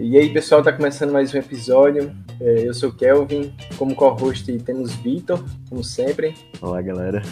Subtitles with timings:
[0.00, 2.16] E aí, pessoal, tá começando mais um episódio.
[2.40, 6.34] É, eu sou o Kelvin, como co-host temos Vitor, como sempre.
[6.60, 7.22] Olá, galera.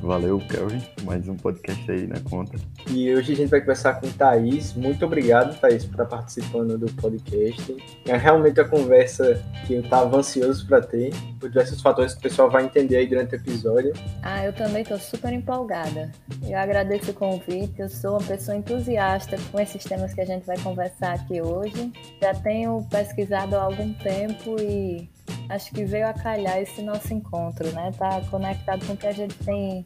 [0.00, 0.82] Valeu, Kelvin.
[1.04, 2.58] Mais um podcast aí na conta.
[2.90, 4.74] E hoje a gente vai conversar com Thaís.
[4.74, 7.76] Muito obrigado, Thaís, por estar participando do podcast.
[8.04, 12.22] É realmente a conversa que eu estava ansioso para ter, por diversos fatores que o
[12.22, 13.92] pessoal vai entender aí durante o episódio.
[14.20, 16.10] Ah, eu também estou super empolgada.
[16.42, 17.78] Eu agradeço o convite.
[17.78, 21.92] Eu sou uma pessoa entusiasta com esses temas que a gente vai conversar aqui hoje.
[22.20, 25.08] Já tenho pesquisado há algum tempo e
[25.48, 27.92] acho que veio a calhar esse nosso encontro, né?
[27.98, 29.84] Tá conectado com o que a gente tem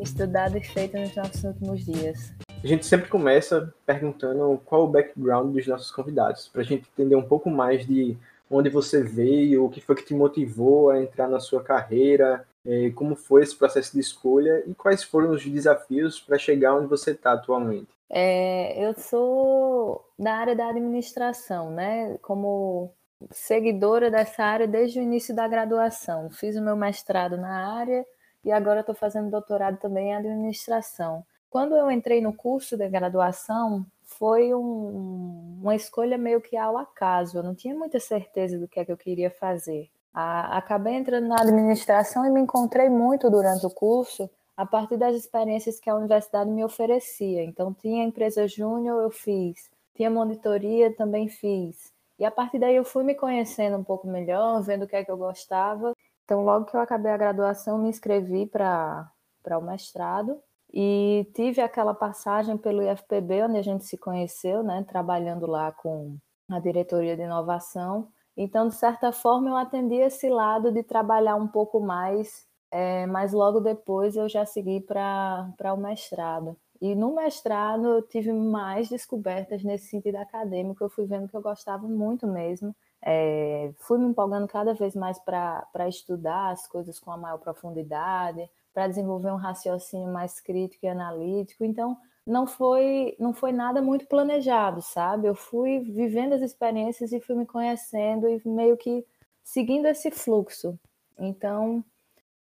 [0.00, 2.32] estudado e feito nos nossos últimos dias.
[2.62, 7.14] A gente sempre começa perguntando qual o background dos nossos convidados, para a gente entender
[7.14, 8.16] um pouco mais de
[8.50, 12.90] onde você veio, o que foi que te motivou a entrar na sua carreira, eh,
[12.94, 17.10] como foi esse processo de escolha e quais foram os desafios para chegar onde você
[17.10, 17.88] está atualmente.
[18.08, 22.16] É, eu sou da área da administração, né?
[22.22, 22.92] Como
[23.30, 26.30] seguidora dessa área desde o início da graduação.
[26.30, 28.04] Fiz o meu mestrado na área
[28.44, 31.24] e agora estou fazendo doutorado também em administração.
[31.48, 37.38] Quando eu entrei no curso de graduação, foi um, uma escolha meio que ao acaso.
[37.38, 39.88] Eu não tinha muita certeza do que é que eu queria fazer.
[40.12, 45.14] A, acabei entrando na administração e me encontrei muito durante o curso a partir das
[45.14, 47.42] experiências que a universidade me oferecia.
[47.44, 49.70] Então, tinha empresa júnior, eu fiz.
[49.94, 51.93] Tinha monitoria, também fiz.
[52.18, 55.04] E a partir daí eu fui me conhecendo um pouco melhor, vendo o que é
[55.04, 55.92] que eu gostava.
[56.24, 59.10] Então, logo que eu acabei a graduação, me inscrevi para
[59.50, 60.40] o mestrado
[60.72, 66.16] e tive aquela passagem pelo IFPB, onde a gente se conheceu, né, trabalhando lá com
[66.50, 68.08] a diretoria de inovação.
[68.36, 73.32] Então, de certa forma, eu atendi esse lado de trabalhar um pouco mais, é, mas
[73.32, 76.56] logo depois eu já segui para o mestrado.
[76.84, 81.40] E no mestrado eu tive mais descobertas nesse sentido acadêmico, eu fui vendo que eu
[81.40, 82.76] gostava muito mesmo.
[83.00, 88.50] É, fui me empolgando cada vez mais para estudar as coisas com a maior profundidade,
[88.74, 91.64] para desenvolver um raciocínio mais crítico e analítico.
[91.64, 91.96] Então,
[92.26, 95.26] não foi não foi nada muito planejado, sabe?
[95.26, 99.06] Eu fui vivendo as experiências e fui me conhecendo e meio que
[99.42, 100.78] seguindo esse fluxo.
[101.18, 101.82] Então,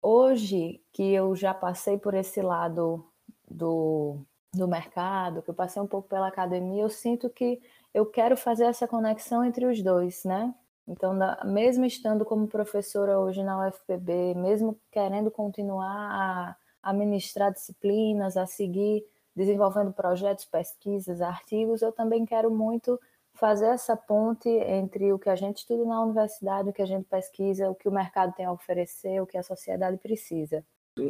[0.01, 3.05] hoje que eu já passei por esse lado
[3.51, 7.61] do, do mercado, que eu passei um pouco pela academia, eu sinto que
[7.95, 10.55] eu quero fazer essa conexão entre os dois, né?
[10.89, 18.37] Então, mesmo estando como professora hoje na UFPB, mesmo querendo continuar a, a ministrar disciplinas,
[18.37, 19.05] a seguir
[19.37, 22.99] desenvolvendo projetos, pesquisas, artigos, eu também quero muito
[23.35, 27.05] fazer essa ponte entre o que a gente estuda na universidade, o que a gente
[27.05, 30.65] pesquisa, o que o mercado tem a oferecer, o que a sociedade precisa.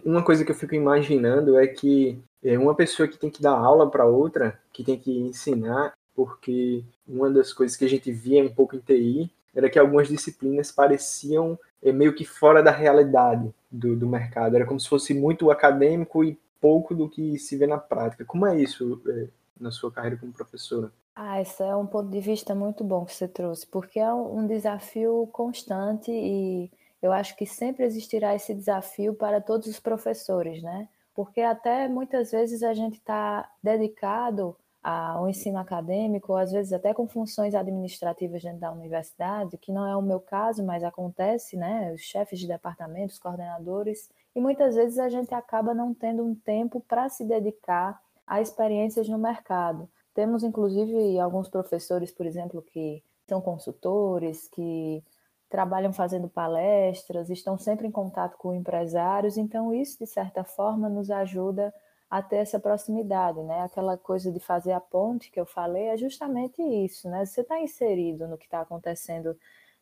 [0.05, 3.53] Uma coisa que eu fico imaginando é que é uma pessoa que tem que dar
[3.53, 8.45] aula para outra, que tem que ensinar, porque uma das coisas que a gente via
[8.45, 13.53] um pouco em TI era que algumas disciplinas pareciam é, meio que fora da realidade
[13.71, 14.55] do, do mercado.
[14.55, 18.25] Era como se fosse muito acadêmico e pouco do que se vê na prática.
[18.25, 19.27] Como é isso é,
[19.59, 20.93] na sua carreira como professora?
[21.15, 24.47] Ah, esse é um ponto de vista muito bom que você trouxe, porque é um
[24.47, 26.71] desafio constante e
[27.03, 30.89] eu acho que sempre existirá esse desafio para todos os professores, né?
[31.15, 36.95] Porque até muitas vezes a gente está dedicado ao ensino acadêmico, ou às vezes até
[36.95, 41.93] com funções administrativas dentro da universidade, que não é o meu caso, mas acontece, né?
[41.93, 46.35] Os chefes de departamento, os coordenadores, e muitas vezes a gente acaba não tendo um
[46.35, 49.89] tempo para se dedicar a experiências no mercado.
[50.15, 55.03] Temos, inclusive, alguns professores, por exemplo, que são consultores, que
[55.51, 61.11] trabalham fazendo palestras, estão sempre em contato com empresários, então isso, de certa forma, nos
[61.11, 61.75] ajuda
[62.09, 63.63] a ter essa proximidade, né?
[63.63, 67.27] Aquela coisa de fazer a ponte que eu falei é justamente isso, né?
[67.27, 69.37] Você está inserido no que está acontecendo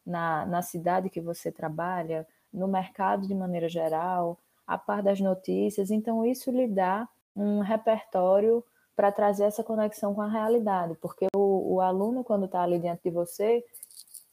[0.04, 5.90] na, na cidade que você trabalha, no mercado de maneira geral, a par das notícias,
[5.90, 7.06] então isso lhe dá
[7.36, 8.64] um repertório
[8.96, 13.03] para trazer essa conexão com a realidade, porque o, o aluno, quando está ali diante
[13.04, 13.64] de você,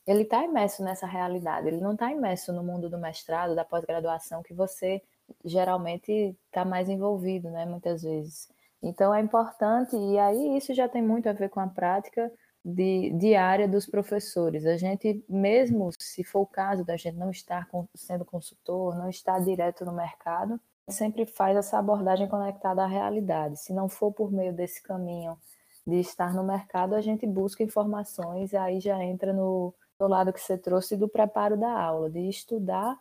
[0.05, 4.43] ele está imerso nessa realidade, ele não está imerso no mundo do mestrado, da pós-graduação,
[4.43, 5.01] que você
[5.43, 8.47] geralmente está mais envolvido, né, muitas vezes.
[8.81, 12.31] Então é importante, e aí isso já tem muito a ver com a prática
[12.63, 14.65] de, diária dos professores.
[14.65, 19.39] A gente, mesmo se for o caso da gente não estar sendo consultor, não estar
[19.43, 23.59] direto no mercado, sempre faz essa abordagem conectada à realidade.
[23.59, 25.37] Se não for por meio desse caminho
[25.85, 30.33] de estar no mercado, a gente busca informações, e aí já entra no, do lado
[30.33, 32.99] que você trouxe do preparo da aula, de estudar,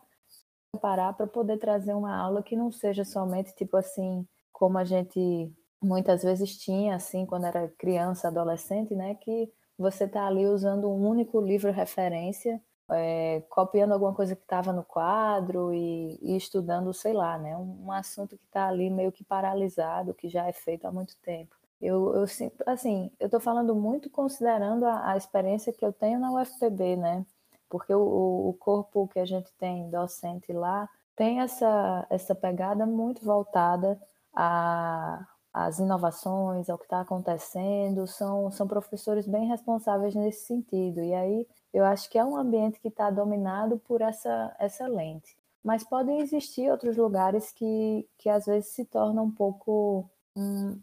[0.71, 5.51] preparar para poder trazer uma aula que não seja somente tipo assim, como a gente
[5.81, 11.07] muitas vezes tinha, assim, quando era criança, adolescente, né, que você está ali usando um
[11.07, 12.61] único livro referência,
[12.91, 17.85] é, copiando alguma coisa que estava no quadro e, e, estudando, sei lá, né, um,
[17.85, 21.55] um assunto que está ali meio que paralisado, que já é feito há muito tempo.
[21.81, 26.19] Eu, eu sinto, assim, eu estou falando muito considerando a, a, experiência que eu tenho
[26.19, 27.25] na UFPB, né?
[27.69, 33.23] Porque o, o corpo que a gente tem docente lá tem essa, essa pegada muito
[33.23, 33.99] voltada
[34.33, 41.01] a, as inovações, ao que está acontecendo, são, são professores bem responsáveis nesse sentido.
[41.01, 45.37] E aí eu acho que é um ambiente que está dominado por essa, essa lente.
[45.63, 50.79] Mas podem existir outros lugares que, que às vezes se tornam um pouco um,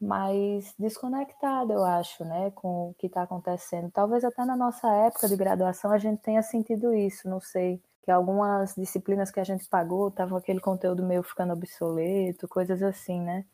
[0.00, 3.90] mais desconectado, eu acho, né, com o que está acontecendo.
[3.92, 8.10] Talvez até na nossa época de graduação a gente tenha sentido isso, não sei, que
[8.10, 13.44] algumas disciplinas que a gente pagou estavam aquele conteúdo meio ficando obsoleto, coisas assim, né?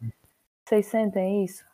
[0.65, 1.65] Vocês sentem isso?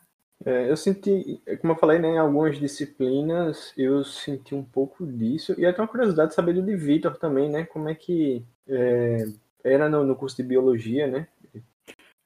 [0.43, 5.53] É, eu senti, como eu falei, né, em algumas disciplinas eu senti um pouco disso,
[5.57, 9.25] e até uma curiosidade de saber do de Vitor também, né, como é que é,
[9.63, 11.27] era no, no, curso de Biologia, né?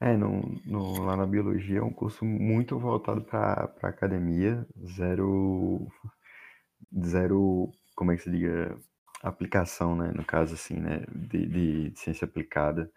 [0.05, 5.87] É, no, no, lá na Biologia é um curso muito voltado para academia, zero,
[7.03, 8.77] zero, como é que se diga,
[9.23, 12.91] aplicação, né, no caso assim, né, de, de, de ciência aplicada,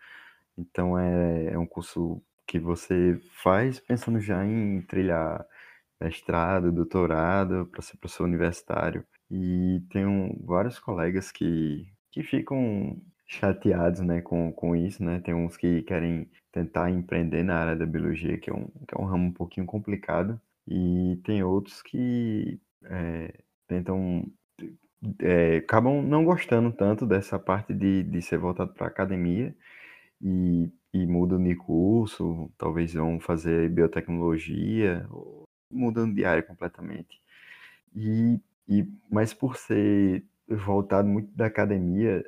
[0.58, 5.46] então é, é um curso que você faz pensando já em trilhar
[5.98, 9.02] mestrado, doutorado, para ser professor universitário.
[9.30, 15.20] E tenho vários colegas que, que ficam chateados né, com, com isso, né?
[15.20, 19.00] Tem uns que querem tentar empreender na área da biologia, que é um, que é
[19.00, 23.34] um ramo um pouquinho complicado, e tem outros que é,
[23.66, 24.24] tentam
[25.20, 29.54] é, acabam não gostando tanto dessa parte de, de ser voltado para a academia
[30.20, 35.06] e e mudam de curso, talvez vão fazer biotecnologia,
[35.70, 37.20] mudando de área completamente.
[37.94, 42.24] E, e, mas por ser voltado muito da academia,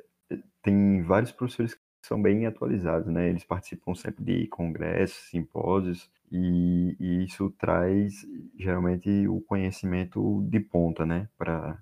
[0.61, 3.29] tem vários professores são bem atualizados, né?
[3.29, 8.25] Eles participam sempre de congressos, simpósios, e, e isso traz
[8.57, 11.77] geralmente o conhecimento de ponta, né, para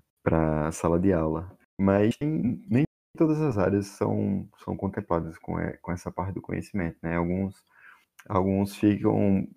[0.66, 1.56] a sala de aula.
[1.78, 2.84] Mas tem, nem
[3.16, 7.16] todas as áreas são, são contempladas com, com essa parte do conhecimento, né?
[7.16, 7.64] Alguns,
[8.28, 9.16] alguns ficam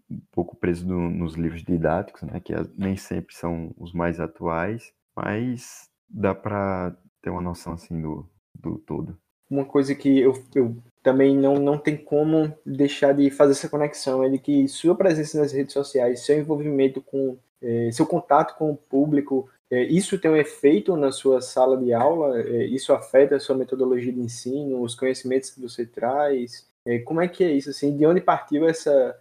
[0.10, 2.40] um pouco presos no, nos livros didáticos, né?
[2.40, 8.30] Que nem sempre são os mais atuais, mas dá para ter uma noção assim do,
[8.54, 9.18] do todo.
[9.54, 14.24] Uma coisa que eu, eu também não, não tem como deixar de fazer essa conexão
[14.24, 18.72] é de que sua presença nas redes sociais, seu envolvimento com, é, seu contato com
[18.72, 22.40] o público, é, isso tem um efeito na sua sala de aula?
[22.40, 26.66] É, isso afeta a sua metodologia de ensino, os conhecimentos que você traz?
[27.06, 27.70] Como é que é isso?
[27.70, 29.18] Assim, de onde partiu essa,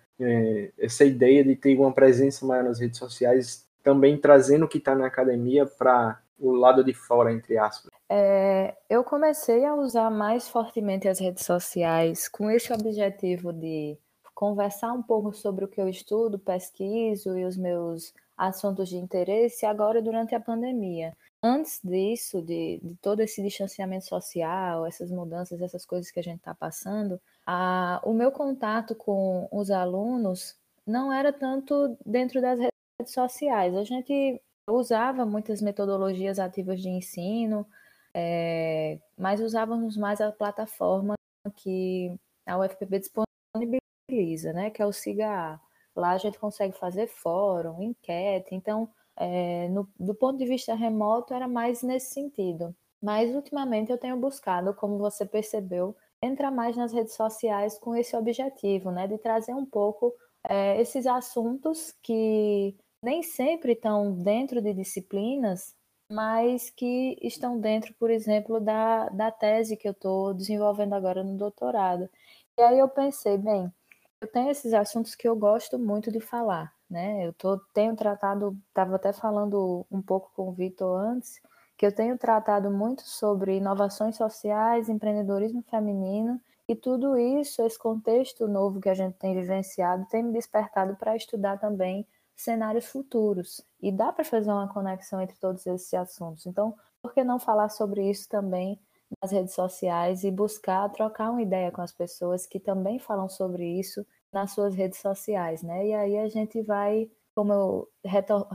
[0.79, 4.96] essa ideia de ter uma presença maior nas redes sociais, também trazendo o que está
[4.96, 7.90] na academia para o lado de fora, entre aspas?
[8.08, 13.96] É, eu comecei a usar mais fortemente as redes sociais com esse objetivo de
[14.34, 19.64] conversar um pouco sobre o que eu estudo, pesquiso e os meus assuntos de interesse
[19.64, 21.16] agora durante a pandemia.
[21.42, 26.38] Antes disso, de, de todo esse distanciamento social, essas mudanças, essas coisas que a gente
[26.38, 30.56] está passando, a, o meu contato com os alunos
[30.86, 33.74] não era tanto dentro das redes sociais.
[33.76, 34.40] A gente
[34.74, 37.67] usava muitas metodologias ativas de ensino,
[38.14, 41.14] é, mas usávamos mais a plataforma
[41.56, 42.14] que
[42.46, 45.60] a UFPB disponibiliza, né, que é o SIGA.
[45.94, 51.34] Lá a gente consegue fazer fórum, enquete, então, é, no, do ponto de vista remoto,
[51.34, 52.74] era mais nesse sentido.
[53.00, 58.17] Mas, ultimamente, eu tenho buscado, como você percebeu, entrar mais nas redes sociais com esse
[58.17, 60.14] objetivo, né, de trazer um pouco
[60.48, 65.74] é, esses assuntos que nem sempre estão dentro de disciplinas,
[66.10, 71.36] mas que estão dentro, por exemplo, da, da tese que eu estou desenvolvendo agora no
[71.36, 72.08] doutorado.
[72.56, 73.72] E aí eu pensei, bem,
[74.20, 77.26] eu tenho esses assuntos que eu gosto muito de falar, né?
[77.26, 81.40] Eu tô, tenho tratado, estava até falando um pouco com o Vitor antes,
[81.76, 88.46] que eu tenho tratado muito sobre inovações sociais, empreendedorismo feminino, e tudo isso, esse contexto
[88.46, 92.06] novo que a gente tem vivenciado, tem me despertado para estudar também
[92.36, 93.65] cenários futuros.
[93.81, 96.46] E dá para fazer uma conexão entre todos esses assuntos.
[96.46, 98.81] Então, por que não falar sobre isso também
[99.20, 103.67] nas redes sociais e buscar trocar uma ideia com as pessoas que também falam sobre
[103.79, 105.86] isso nas suas redes sociais, né?
[105.86, 107.89] E aí a gente vai, como eu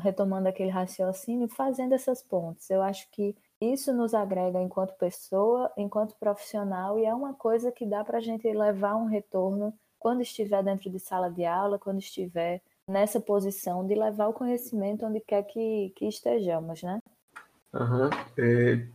[0.01, 2.69] retomando aquele raciocínio, fazendo essas pontes.
[2.69, 7.85] Eu acho que isso nos agrega enquanto pessoa, enquanto profissional, e é uma coisa que
[7.85, 11.99] dá para a gente levar um retorno quando estiver dentro de sala de aula, quando
[11.99, 16.99] estiver nessa posição de levar o conhecimento onde quer que, que estejamos, né?
[17.73, 18.09] Uhum.
[18.37, 18.87] É,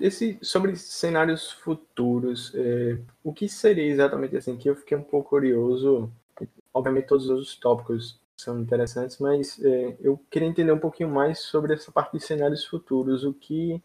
[0.00, 4.56] esse, sobre cenários futuros, é, o que seria exatamente assim?
[4.56, 6.10] Que eu fiquei um pouco curioso.
[6.74, 11.74] Obviamente todos os tópicos são interessantes, mas é, eu queria entender um pouquinho mais sobre
[11.74, 13.24] essa parte de cenários futuros.
[13.24, 13.80] O que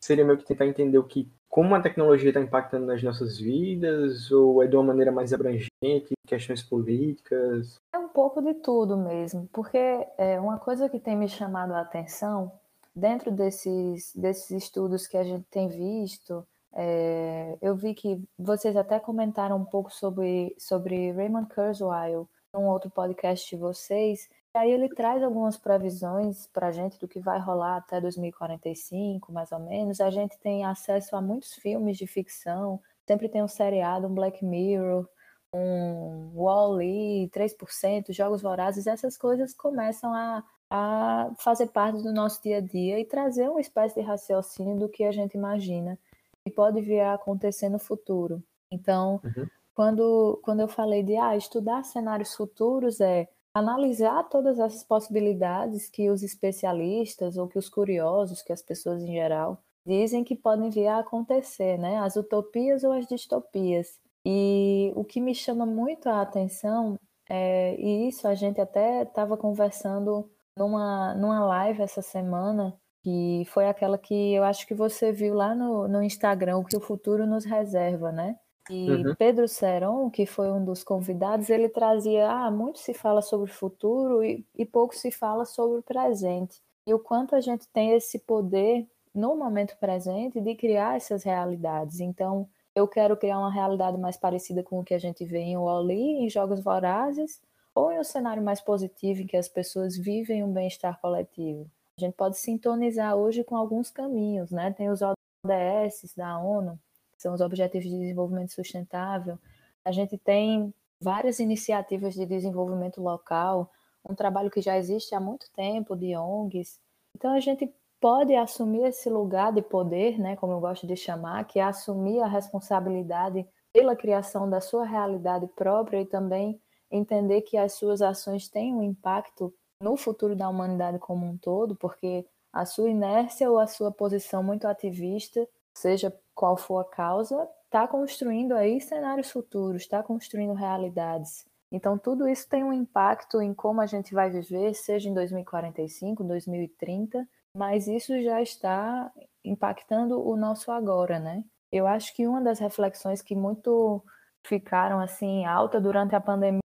[0.00, 4.30] seria meio que tentar entender o que como a tecnologia está impactando nas nossas vidas,
[4.30, 7.80] ou é de uma maneira mais abrangente, questões políticas?
[7.92, 9.78] É um pouco de tudo mesmo, porque
[10.18, 12.52] é uma coisa que tem me chamado a atenção,
[12.94, 19.00] dentro desses, desses estudos que a gente tem visto, é, eu vi que vocês até
[19.00, 24.28] comentaram um pouco sobre, sobre Raymond Kurzweil, num outro podcast de vocês,
[24.58, 29.52] aí ele traz algumas previsões para a gente do que vai rolar até 2045, mais
[29.52, 30.00] ou menos.
[30.00, 34.44] A gente tem acesso a muitos filmes de ficção, sempre tem um seriado, um Black
[34.44, 35.08] Mirror,
[35.52, 42.58] um Wall-E, 3%, Jogos Vorazes, essas coisas começam a, a fazer parte do nosso dia
[42.58, 45.98] a dia e trazer uma espécie de raciocínio do que a gente imagina
[46.44, 48.42] e pode vir a acontecer no futuro.
[48.70, 49.46] Então, uhum.
[49.74, 56.10] quando, quando eu falei de ah, estudar cenários futuros, é analisar todas essas possibilidades que
[56.10, 60.86] os especialistas ou que os curiosos, que as pessoas em geral, dizem que podem vir
[60.86, 61.98] a acontecer, né?
[61.98, 63.98] As utopias ou as distopias.
[64.24, 69.36] E o que me chama muito a atenção, é, e isso a gente até estava
[69.36, 75.34] conversando numa, numa live essa semana, que foi aquela que eu acho que você viu
[75.34, 78.36] lá no, no Instagram, o que o futuro nos reserva, né?
[78.70, 79.14] E uhum.
[79.14, 83.54] Pedro Seron, que foi um dos convidados, ele trazia, ah, muito se fala sobre o
[83.54, 86.60] futuro e, e pouco se fala sobre o presente.
[86.86, 92.00] E o quanto a gente tem esse poder no momento presente de criar essas realidades.
[92.00, 95.56] Então, eu quero criar uma realidade mais parecida com o que a gente vê em
[95.56, 97.40] Wall-E, em Jogos Vorazes,
[97.74, 101.68] ou em um cenário mais positivo em que as pessoas vivem um bem-estar coletivo.
[101.98, 104.72] A gente pode sintonizar hoje com alguns caminhos, né?
[104.72, 106.78] Tem os ODS da ONU,
[107.18, 109.38] são os Objetivos de Desenvolvimento Sustentável.
[109.84, 113.70] A gente tem várias iniciativas de desenvolvimento local,
[114.08, 116.80] um trabalho que já existe há muito tempo de ONGs.
[117.14, 121.44] Então a gente pode assumir esse lugar de poder, né, como eu gosto de chamar,
[121.44, 126.60] que é assumir a responsabilidade pela criação da sua realidade própria e também
[126.90, 131.76] entender que as suas ações têm um impacto no futuro da humanidade como um todo,
[131.76, 135.46] porque a sua inércia ou a sua posição muito ativista
[135.78, 141.46] seja qual for a causa, está construindo aí cenários futuros, está construindo realidades.
[141.70, 146.24] Então, tudo isso tem um impacto em como a gente vai viver, seja em 2045,
[146.24, 149.12] 2030, mas isso já está
[149.44, 151.44] impactando o nosso agora, né?
[151.70, 154.02] Eu acho que uma das reflexões que muito
[154.46, 156.60] ficaram assim alta durante a pandemia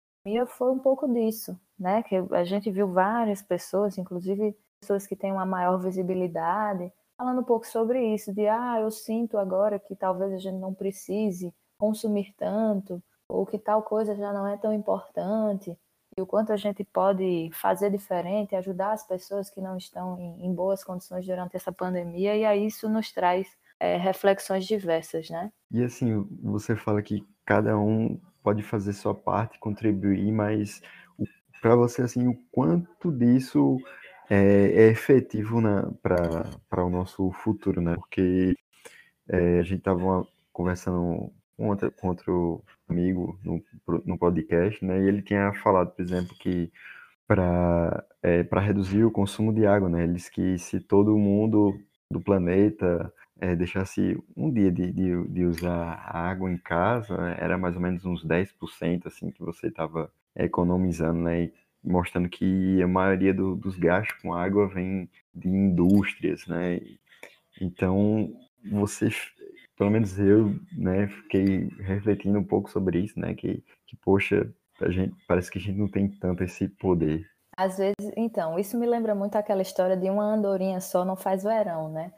[0.48, 2.02] foi um pouco disso, né?
[2.04, 6.92] Que a gente viu várias pessoas, inclusive pessoas que têm uma maior visibilidade,
[7.24, 10.74] falando um pouco sobre isso, de ah, eu sinto agora que talvez a gente não
[10.74, 15.74] precise consumir tanto, ou que tal coisa já não é tão importante,
[16.18, 20.48] e o quanto a gente pode fazer diferente, ajudar as pessoas que não estão em,
[20.48, 23.48] em boas condições durante essa pandemia, e aí isso nos traz
[23.80, 25.50] é, reflexões diversas, né?
[25.72, 30.82] E assim, você fala que cada um pode fazer sua parte, contribuir, mas
[31.62, 33.78] para você, assim, o quanto disso
[34.34, 35.62] é, é efetivo
[36.02, 37.96] para o nosso futuro, né?
[37.96, 38.56] Porque
[39.30, 43.64] é, a gente estava conversando com outro, com outro amigo no,
[44.06, 45.02] no podcast, né?
[45.04, 46.72] E ele tinha falado, por exemplo, que
[47.28, 50.04] para é, reduzir o consumo de água, né?
[50.04, 55.46] Ele disse que se todo mundo do planeta é, deixasse um dia de, de, de,
[55.46, 57.38] usar água em casa, né?
[57.40, 61.44] era mais ou menos uns 10% assim que você estava economizando, né?
[61.44, 66.80] E mostrando que a maioria do, dos gastos com água vem de indústrias, né?
[67.60, 68.34] Então,
[68.72, 69.10] você,
[69.78, 73.34] pelo menos eu, né, fiquei refletindo um pouco sobre isso, né?
[73.34, 77.30] Que, que poxa, a gente, parece que a gente não tem tanto esse poder.
[77.56, 81.44] Às vezes, então, isso me lembra muito aquela história de uma andorinha só não faz
[81.44, 82.12] verão, né?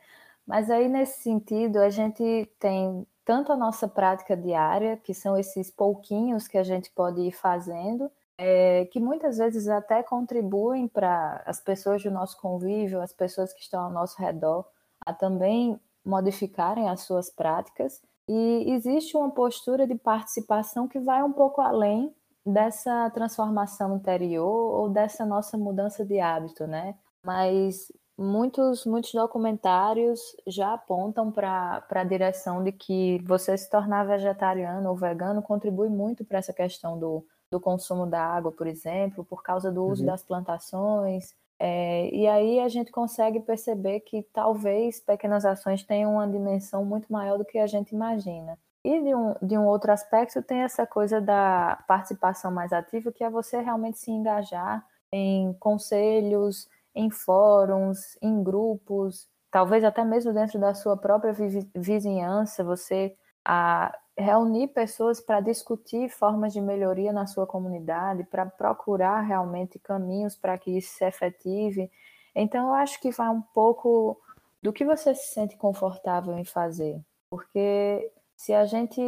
[0.47, 5.71] Mas aí, nesse sentido, a gente tem tanto a nossa prática diária, que são esses
[5.71, 11.59] pouquinhos que a gente pode ir fazendo, é, que muitas vezes até contribuem para as
[11.59, 14.65] pessoas do nosso convívio, as pessoas que estão ao nosso redor,
[15.05, 18.01] a também modificarem as suas práticas.
[18.27, 22.13] E existe uma postura de participação que vai um pouco além
[22.45, 26.95] dessa transformação interior ou dessa nossa mudança de hábito, né?
[27.23, 34.89] Mas muitos, muitos documentários já apontam para a direção de que você se tornar vegetariano
[34.89, 39.43] ou vegano contribui muito para essa questão do, do consumo da água, por exemplo, por
[39.43, 40.07] causa do uso uhum.
[40.07, 41.33] das plantações.
[41.57, 47.11] É, e aí a gente consegue perceber que talvez pequenas ações tenham uma dimensão muito
[47.11, 48.57] maior do que a gente imagina.
[48.83, 53.23] E de um, de um outro aspecto, tem essa coisa da participação mais ativa, que
[53.23, 60.59] é você realmente se engajar em conselhos, em fóruns, em grupos, talvez até mesmo dentro
[60.59, 61.33] da sua própria
[61.73, 69.21] vizinhança, você a reunir pessoas para discutir formas de melhoria na sua comunidade, para procurar
[69.21, 71.91] realmente caminhos para que isso se efetive.
[72.33, 74.19] Então, eu acho que vai um pouco
[74.61, 76.99] do que você se sente confortável em fazer.
[77.29, 79.01] Porque se a gente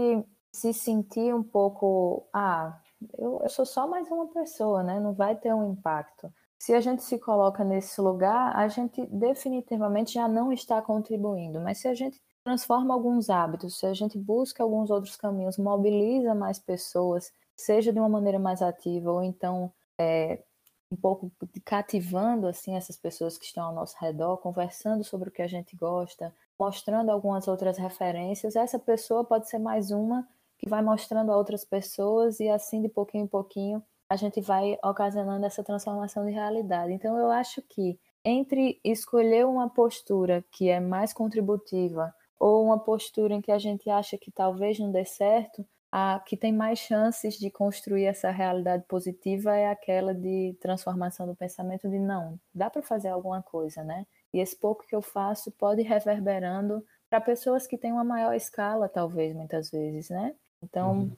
[0.52, 2.80] se sentir um pouco, ah,
[3.18, 5.00] eu, eu sou só mais uma pessoa, né?
[5.00, 6.32] Não vai ter um impacto.
[6.60, 11.62] Se a gente se coloca nesse lugar, a gente definitivamente já não está contribuindo.
[11.62, 16.34] Mas se a gente transforma alguns hábitos, se a gente busca alguns outros caminhos, mobiliza
[16.34, 20.42] mais pessoas, seja de uma maneira mais ativa ou então é,
[20.90, 21.30] um pouco
[21.66, 25.76] cativando assim essas pessoas que estão ao nosso redor, conversando sobre o que a gente
[25.76, 30.26] gosta, mostrando algumas outras referências, essa pessoa pode ser mais uma
[30.58, 34.80] que vai mostrando a outras pessoas e assim de pouquinho em pouquinho a gente vai
[34.82, 36.94] ocasionando essa transformação de realidade.
[36.94, 43.34] Então eu acho que entre escolher uma postura que é mais contributiva ou uma postura
[43.34, 47.38] em que a gente acha que talvez não dê certo, a que tem mais chances
[47.38, 52.82] de construir essa realidade positiva é aquela de transformação do pensamento de não, dá para
[52.82, 54.06] fazer alguma coisa, né?
[54.34, 58.36] E esse pouco que eu faço pode ir reverberando para pessoas que têm uma maior
[58.36, 60.36] escala, talvez, muitas vezes, né?
[60.62, 61.12] Então, uhum.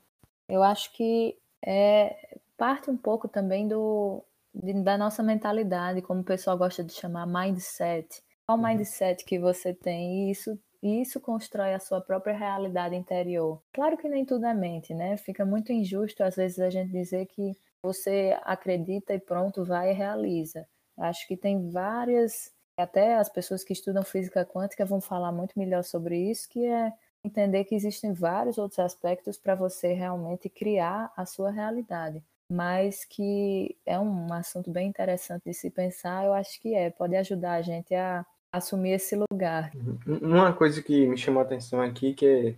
[0.47, 4.23] eu acho que é parte um pouco também do,
[4.53, 8.21] de, da nossa mentalidade, como o pessoal gosta de chamar mindset.
[8.45, 8.63] Qual uhum.
[8.65, 10.27] mindset que você tem?
[10.27, 13.61] E isso, isso constrói a sua própria realidade interior.
[13.73, 15.17] Claro que nem tudo é mente, né?
[15.17, 19.93] Fica muito injusto, às vezes, a gente dizer que você acredita e pronto, vai e
[19.93, 20.67] realiza.
[20.97, 25.83] Acho que tem várias até as pessoas que estudam física quântica vão falar muito melhor
[25.83, 31.25] sobre isso, que é entender que existem vários outros aspectos para você realmente criar a
[31.25, 32.23] sua realidade.
[32.51, 37.15] Mas que é um assunto bem interessante de se pensar, eu acho que é, pode
[37.15, 39.71] ajudar a gente a assumir esse lugar.
[39.75, 40.19] Uhum.
[40.21, 42.55] Uma coisa que me chamou a atenção aqui, que, é,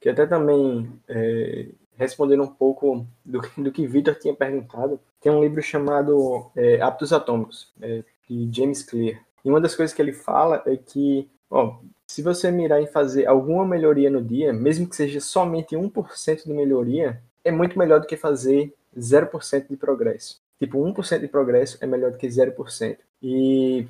[0.00, 5.40] que até também é, respondendo um pouco do, do que Victor tinha perguntado, tem um
[5.40, 9.20] livro chamado é, Hábitos Atômicos, é, de James Clear.
[9.44, 13.26] E uma das coisas que ele fala é que, ó, se você mirar em fazer
[13.26, 18.06] alguma melhoria no dia, mesmo que seja somente 1% de melhoria, é muito melhor do
[18.06, 20.40] que fazer 0% de progresso.
[20.58, 22.98] Tipo, 1% de progresso é melhor do que 0%.
[23.22, 23.86] E,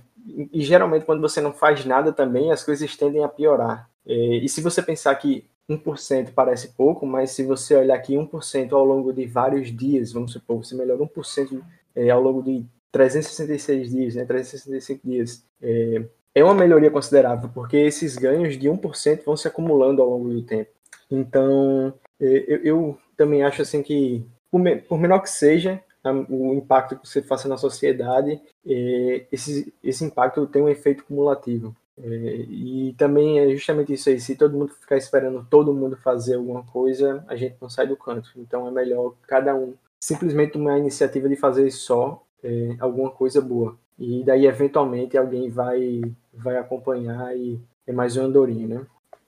[0.53, 3.89] e geralmente, quando você não faz nada também, as coisas tendem a piorar.
[4.07, 8.73] E, e se você pensar que 1% parece pouco, mas se você olhar aqui 1%
[8.73, 11.63] ao longo de vários dias, vamos supor, você melhora 1%
[11.95, 17.77] é, ao longo de 366 dias, né, 365 dias, é, é uma melhoria considerável, porque
[17.77, 20.71] esses ganhos de 1% vão se acumulando ao longo do tempo.
[21.11, 27.09] Então, é, eu, eu também acho assim que, por menor que seja o impacto que
[27.09, 31.75] você faça na sociedade, é, esse, esse impacto tem um efeito cumulativo.
[31.97, 32.07] É,
[32.49, 36.63] e também é justamente isso aí, se todo mundo ficar esperando todo mundo fazer alguma
[36.65, 38.33] coisa, a gente não sai do canto.
[38.37, 43.41] Então é melhor cada um simplesmente tomar a iniciativa de fazer só é, alguma coisa
[43.41, 43.77] boa.
[43.99, 46.01] E daí, eventualmente, alguém vai,
[46.35, 48.87] vai acompanhar e é mais uma andorinha, né?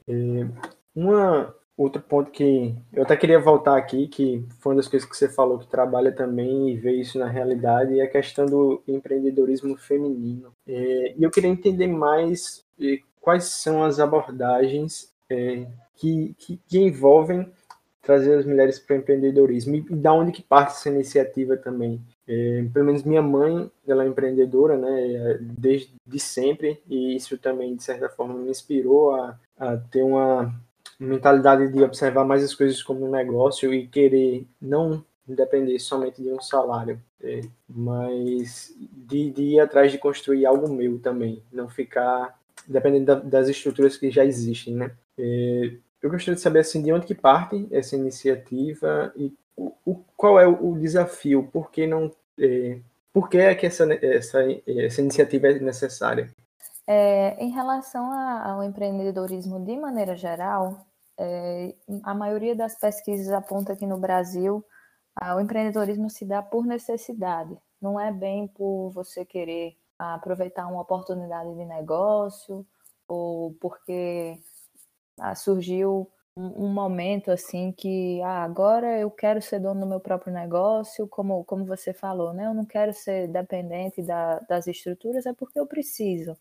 [0.09, 0.47] É,
[0.95, 5.17] uma, outro ponto que eu até queria voltar aqui, que foi uma das coisas que
[5.17, 9.77] você falou que trabalha também e vê isso na realidade, é a questão do empreendedorismo
[9.77, 10.53] feminino.
[10.67, 16.79] É, e eu queria entender mais é, quais são as abordagens é, que, que, que,
[16.79, 17.51] envolvem
[18.03, 22.01] trazer as mulheres para o empreendedorismo e da onde que parte essa iniciativa também.
[22.29, 27.75] É, pelo menos minha mãe, ela é empreendedora, né, desde de sempre, e isso também,
[27.75, 30.55] de certa forma, me inspirou a, a ter uma
[30.99, 36.31] mentalidade de observar mais as coisas como um negócio e querer não depender somente de
[36.31, 42.39] um salário, é, mas de, de, ir atrás de construir algo meu também, não ficar
[42.67, 44.91] dependendo da, das estruturas que já existem, né.
[45.19, 50.39] É, eu gostaria de saber assim, de onde que parte essa iniciativa e o, qual
[50.39, 51.49] é o, desafio?
[51.53, 52.11] Por que não?
[52.39, 52.79] É,
[53.13, 56.29] por que é que essa, essa, essa iniciativa é necessária?
[56.87, 60.87] É, em relação a, ao empreendedorismo de maneira geral,
[61.19, 64.65] é, a maioria das pesquisas aponta que no Brasil
[65.37, 70.83] o empreendedorismo se dá por necessidade, não é bem por você querer a aproveitar uma
[70.83, 72.67] oportunidade de negócio
[73.07, 74.39] ou porque
[75.21, 80.01] ah, surgiu um, um, momento assim que ah, agora eu quero ser dono do meu
[80.01, 82.47] próprio negócio, como, como você falou, né?
[82.47, 86.37] Eu não quero ser dependente da, das estruturas, é porque eu preciso.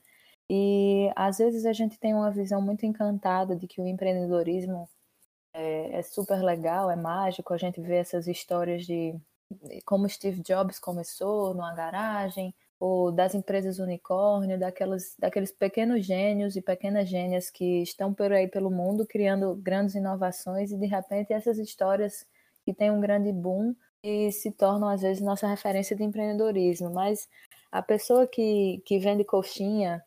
[0.56, 4.88] E às vezes a gente tem uma visão muito encantada de que o empreendedorismo
[5.52, 9.16] é, é super legal, é mágico, a gente vê essas histórias de
[9.84, 16.62] como Steve Jobs começou numa garagem, ou das empresas unicórnio, daquelas, daqueles pequenos gênios e
[16.62, 21.58] pequenas gênias que estão por aí pelo mundo criando grandes inovações e de repente essas
[21.58, 22.28] histórias
[22.63, 26.92] que têm um grande boom e se tornam às vezes nossa referência de empreendedorismo.
[26.92, 27.28] Mas
[27.72, 30.04] a pessoa que, que vende coxinha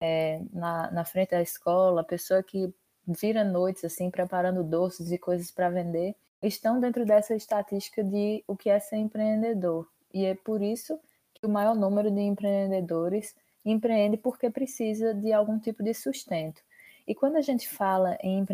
[0.00, 2.72] é, na, na frente da escola, pessoa que
[3.06, 8.56] vira noites assim preparando doces e coisas para vender, estão dentro dessa estatística de o
[8.56, 9.88] que é ser empreendedor.
[10.12, 10.98] E é por isso
[11.34, 13.34] que o maior número de empreendedores
[13.64, 16.60] empreende porque precisa de algum tipo de sustento.
[17.06, 18.44] E quando a gente fala em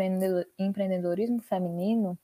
[0.59, 2.19] empreendedorismo feminino,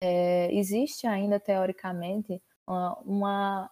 [0.00, 3.70] é, existe ainda teoricamente uma,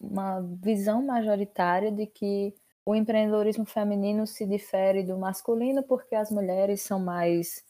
[0.00, 2.54] uma visão majoritária de que
[2.86, 7.64] o empreendedorismo feminino se difere do masculino porque as mulheres são mais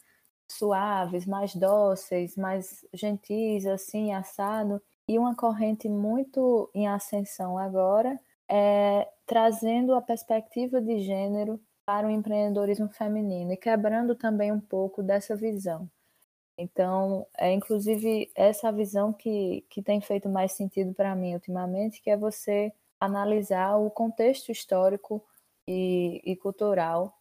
[0.51, 4.83] suaves, mais dóceis, mais gentis, assim, assado.
[5.09, 12.11] E uma corrente muito em ascensão agora é trazendo a perspectiva de gênero para o
[12.11, 15.89] empreendedorismo feminino e quebrando também um pouco dessa visão.
[16.57, 22.11] Então, é inclusive essa visão que, que tem feito mais sentido para mim ultimamente, que
[22.11, 25.25] é você analisar o contexto histórico
[25.67, 27.15] e, e cultural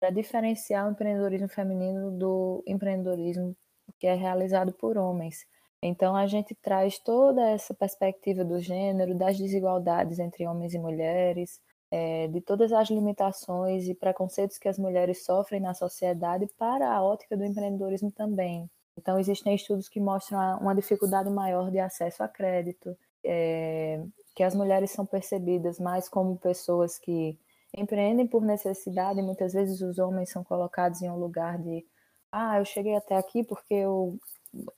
[0.00, 3.56] para diferenciar o empreendedorismo feminino do empreendedorismo
[3.98, 5.46] que é realizado por homens.
[5.82, 11.60] Então, a gente traz toda essa perspectiva do gênero, das desigualdades entre homens e mulheres,
[11.90, 17.02] é, de todas as limitações e preconceitos que as mulheres sofrem na sociedade para a
[17.02, 18.68] ótica do empreendedorismo também.
[18.98, 24.02] Então, existem estudos que mostram uma dificuldade maior de acesso a crédito, é,
[24.36, 27.38] que as mulheres são percebidas mais como pessoas que
[27.74, 31.84] empreendem por necessidade, e muitas vezes os homens são colocados em um lugar de
[32.30, 34.18] ah, eu cheguei até aqui porque eu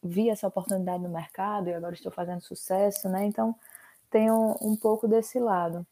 [0.02, 3.24] vi essa oportunidade no mercado e agora estou fazendo sucesso, né?
[3.24, 3.54] Então,
[4.10, 5.84] tem um, um pouco desse lado.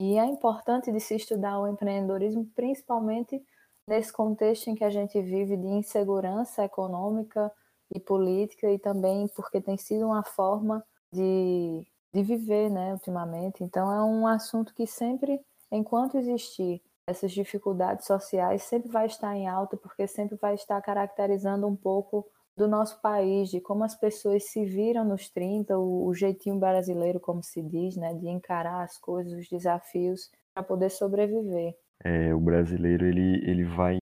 [0.00, 3.40] E é importante de se estudar o empreendedorismo, principalmente
[3.86, 7.52] nesse contexto em que a gente vive de insegurança econômica
[7.94, 13.64] e política e também porque tem sido uma forma de, de viver, né, ultimamente.
[13.64, 19.48] Então, é um assunto que sempre enquanto existir essas dificuldades sociais, sempre vai estar em
[19.48, 24.44] alta, porque sempre vai estar caracterizando um pouco do nosso país, de como as pessoas
[24.44, 28.96] se viram nos 30, o, o jeitinho brasileiro, como se diz, né, de encarar as
[28.96, 31.76] coisas, os desafios, para poder sobreviver.
[32.02, 33.98] É, o brasileiro ele, ele vai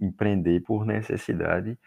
[0.00, 1.78] empreender por necessidade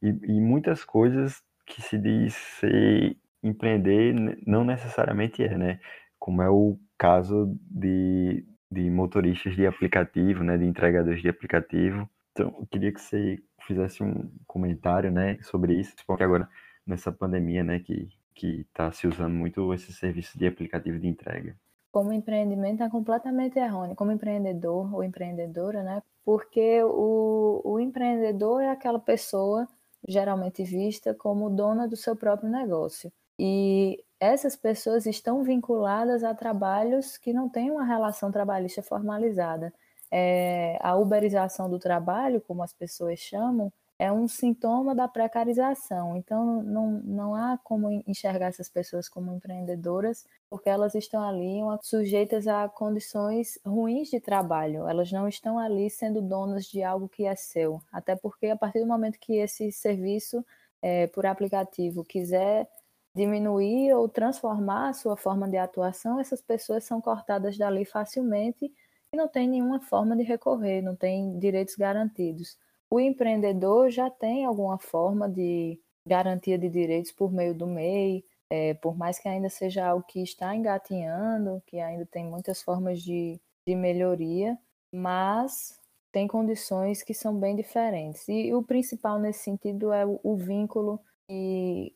[0.00, 4.14] e, e muitas coisas que se diz ser empreender
[4.46, 5.80] não necessariamente é, né?
[6.18, 12.08] Como é o caso de, de motoristas de aplicativo, né, de entregadores de aplicativo.
[12.32, 16.48] Então, eu queria que você fizesse um comentário, né, sobre isso, porque agora
[16.86, 18.08] nessa pandemia, né, que
[18.40, 21.54] que está se usando muito esse serviço de aplicativo de entrega.
[21.92, 26.02] Como empreendimento é completamente errôneo, como empreendedor ou empreendedora, né?
[26.24, 29.68] Porque o, o empreendedor é aquela pessoa
[30.08, 33.12] geralmente vista como dona do seu próprio negócio.
[33.42, 39.72] E essas pessoas estão vinculadas a trabalhos que não têm uma relação trabalhista formalizada.
[40.10, 46.18] É, a uberização do trabalho, como as pessoas chamam, é um sintoma da precarização.
[46.18, 52.46] Então, não, não há como enxergar essas pessoas como empreendedoras, porque elas estão ali sujeitas
[52.46, 54.86] a condições ruins de trabalho.
[54.86, 57.80] Elas não estão ali sendo donas de algo que é seu.
[57.90, 60.44] Até porque, a partir do momento que esse serviço
[60.82, 62.68] é, por aplicativo quiser
[63.14, 68.72] diminuir ou transformar a sua forma de atuação, essas pessoas são cortadas dali facilmente
[69.12, 72.56] e não tem nenhuma forma de recorrer, não tem direitos garantidos.
[72.90, 78.74] O empreendedor já tem alguma forma de garantia de direitos por meio do MEI, é,
[78.74, 83.40] por mais que ainda seja algo que está engatinhando, que ainda tem muitas formas de,
[83.66, 84.58] de melhoria,
[84.92, 85.78] mas
[86.12, 88.28] tem condições que são bem diferentes.
[88.28, 91.94] E o principal nesse sentido é o, o vínculo que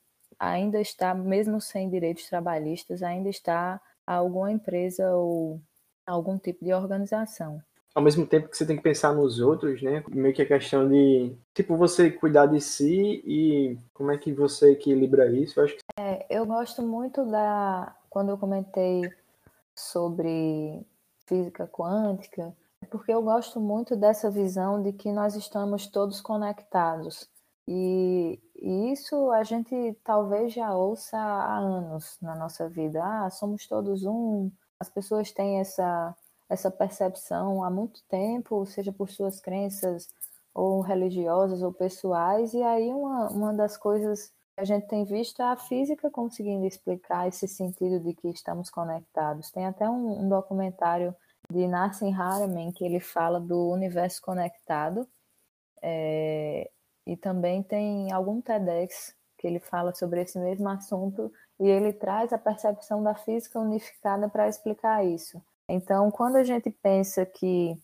[0.50, 5.60] ainda está, mesmo sem direitos trabalhistas, ainda está alguma empresa ou
[6.06, 7.62] algum tipo de organização.
[7.94, 10.02] Ao mesmo tempo que você tem que pensar nos outros, né?
[10.10, 14.72] Meio que a questão de, tipo, você cuidar de si e como é que você
[14.72, 15.82] equilibra isso, eu acho que...
[15.96, 17.94] É, eu gosto muito da...
[18.10, 19.02] Quando eu comentei
[19.74, 20.84] sobre
[21.26, 22.52] física quântica,
[22.90, 27.28] porque eu gosto muito dessa visão de que nós estamos todos conectados.
[27.66, 33.02] E, e, isso a gente talvez já ouça há anos na nossa vida.
[33.02, 34.50] Ah, somos todos um.
[34.78, 36.14] As pessoas têm essa,
[36.48, 40.08] essa percepção há muito tempo, seja por suas crenças
[40.52, 42.52] ou religiosas ou pessoais.
[42.54, 46.66] E aí uma, uma das coisas que a gente tem visto é a física conseguindo
[46.66, 49.50] explicar esse sentido de que estamos conectados.
[49.50, 51.14] Tem até um, um documentário
[51.50, 55.08] de Nassim Haramein que ele fala do universo conectado.
[55.82, 56.70] É,
[57.06, 62.32] e também tem algum TEDx que ele fala sobre esse mesmo assunto e ele traz
[62.32, 65.42] a percepção da física unificada para explicar isso.
[65.68, 67.78] Então, quando a gente pensa que,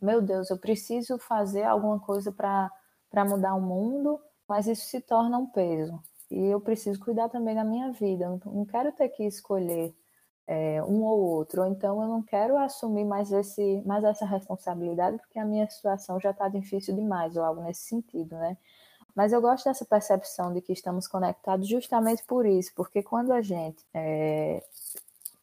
[0.00, 5.38] meu Deus, eu preciso fazer alguma coisa para mudar o mundo, mas isso se torna
[5.38, 5.98] um peso.
[6.30, 8.28] E eu preciso cuidar também da minha vida.
[8.44, 9.94] Não quero ter que escolher
[10.46, 11.62] é, um ou outro.
[11.62, 16.20] Ou então eu não quero assumir mais, esse, mais essa responsabilidade porque a minha situação
[16.20, 18.56] já está difícil demais, ou algo nesse sentido, né?
[19.14, 23.40] Mas eu gosto dessa percepção de que estamos conectados justamente por isso, porque quando a
[23.40, 24.62] gente é,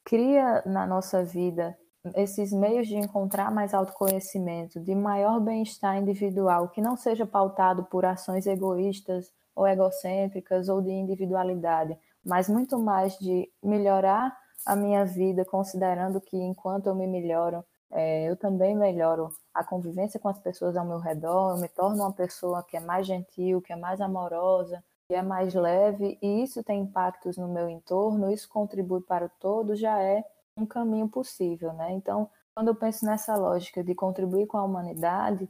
[0.04, 1.76] cria na nossa vida
[2.16, 8.06] esses meios de encontrar mais autoconhecimento, de maior bem-estar individual, que não seja pautado por
[8.06, 15.44] ações egoístas ou egocêntricas ou de individualidade, mas muito mais de melhorar a minha vida,
[15.46, 20.76] considerando que enquanto eu me melhoro, é, eu também melhoro a convivência com as pessoas
[20.76, 24.02] ao meu redor, eu me torno uma pessoa que é mais gentil, que é mais
[24.02, 29.26] amorosa, que é mais leve, e isso tem impactos no meu entorno, isso contribui para
[29.26, 30.24] o todo, já é
[30.58, 31.92] um caminho possível, né?
[31.92, 35.50] Então, quando eu penso nessa lógica de contribuir com a humanidade,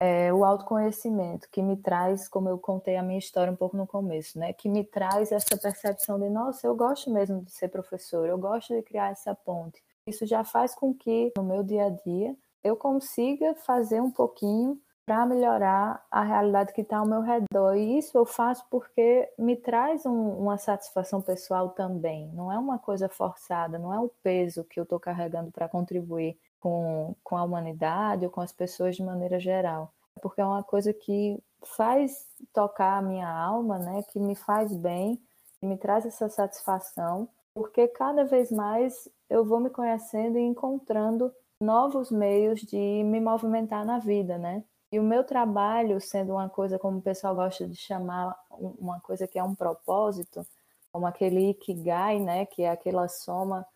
[0.00, 3.86] é, o autoconhecimento que me traz, como eu contei a minha história um pouco no
[3.86, 8.26] começo, né, que me traz essa percepção de, nossa, eu gosto mesmo de ser professor,
[8.28, 9.82] eu gosto de criar essa ponte.
[10.06, 14.80] Isso já faz com que no meu dia a dia eu consiga fazer um pouquinho
[15.06, 17.76] para melhorar a realidade que está ao meu redor.
[17.76, 22.28] E isso eu faço porque me traz um, uma satisfação pessoal também.
[22.34, 26.36] Não é uma coisa forçada, não é o peso que eu estou carregando para contribuir
[26.60, 29.92] com, com a humanidade ou com as pessoas de maneira geral.
[30.20, 34.02] Porque é uma coisa que faz tocar a minha alma, né?
[34.10, 35.20] que me faz bem,
[35.62, 42.10] me traz essa satisfação, porque cada vez mais eu vou me conhecendo e encontrando novos
[42.10, 44.62] meios de me movimentar na vida, né?
[44.92, 49.26] E o meu trabalho, sendo uma coisa como o pessoal gosta de chamar, uma coisa
[49.26, 50.46] que é um propósito,
[50.92, 53.66] como aquele Ikigai, né, que é aquela soma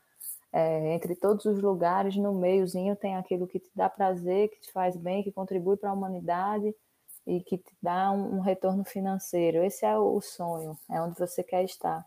[0.53, 4.73] é, entre todos os lugares, no meiozinho tem aquilo que te dá prazer, que te
[4.73, 6.75] faz bem, que contribui para a humanidade
[7.27, 9.63] e que te dá um, um, retorno financeiro.
[9.63, 12.05] Esse é o sonho, é onde você quer estar.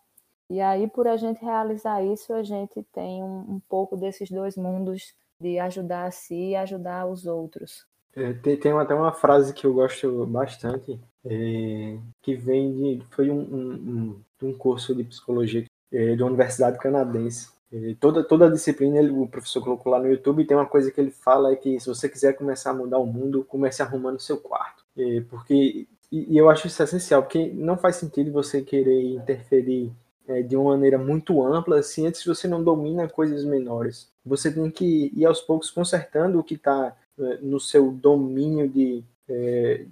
[0.50, 4.58] E aí, por a gente realizar isso, a gente tem um, um pouco desses dois
[4.58, 7.86] mundos de ajudar a si e ajudar os outros.
[8.16, 13.06] É, tem, tem, até uma frase que eu gosto bastante, é, que vem de.
[13.10, 17.52] Foi um, um, um curso de psicologia é, uma universidade canadense.
[18.00, 20.92] Toda, toda a disciplina ele, o professor colocou lá no YouTube e tem uma coisa
[20.92, 24.20] que ele fala é que se você quiser começar a mudar o mundo, comece arrumando
[24.20, 24.84] seu quarto.
[24.96, 29.92] É, porque, e, e, eu acho isso essencial, porque não faz sentido você querer interferir
[30.28, 34.08] é, de uma maneira muito ampla assim, antes você não domina coisas menores.
[34.26, 39.04] Você tem que ir aos poucos consertando o que está é, no seu domínio de
[39.28, 39.86] é,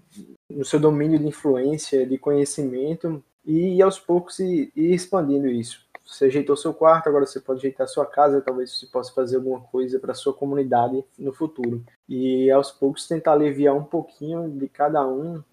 [0.49, 5.85] no seu domínio de influência, de conhecimento e aos poucos ir, ir expandindo isso.
[6.12, 9.62] Você ajeitou seu quarto, agora você pode ajeitar sua casa, talvez você possa fazer alguma
[9.62, 11.84] coisa para sua comunidade no futuro.
[12.08, 15.43] E aos poucos tentar aliviar um pouquinho de cada um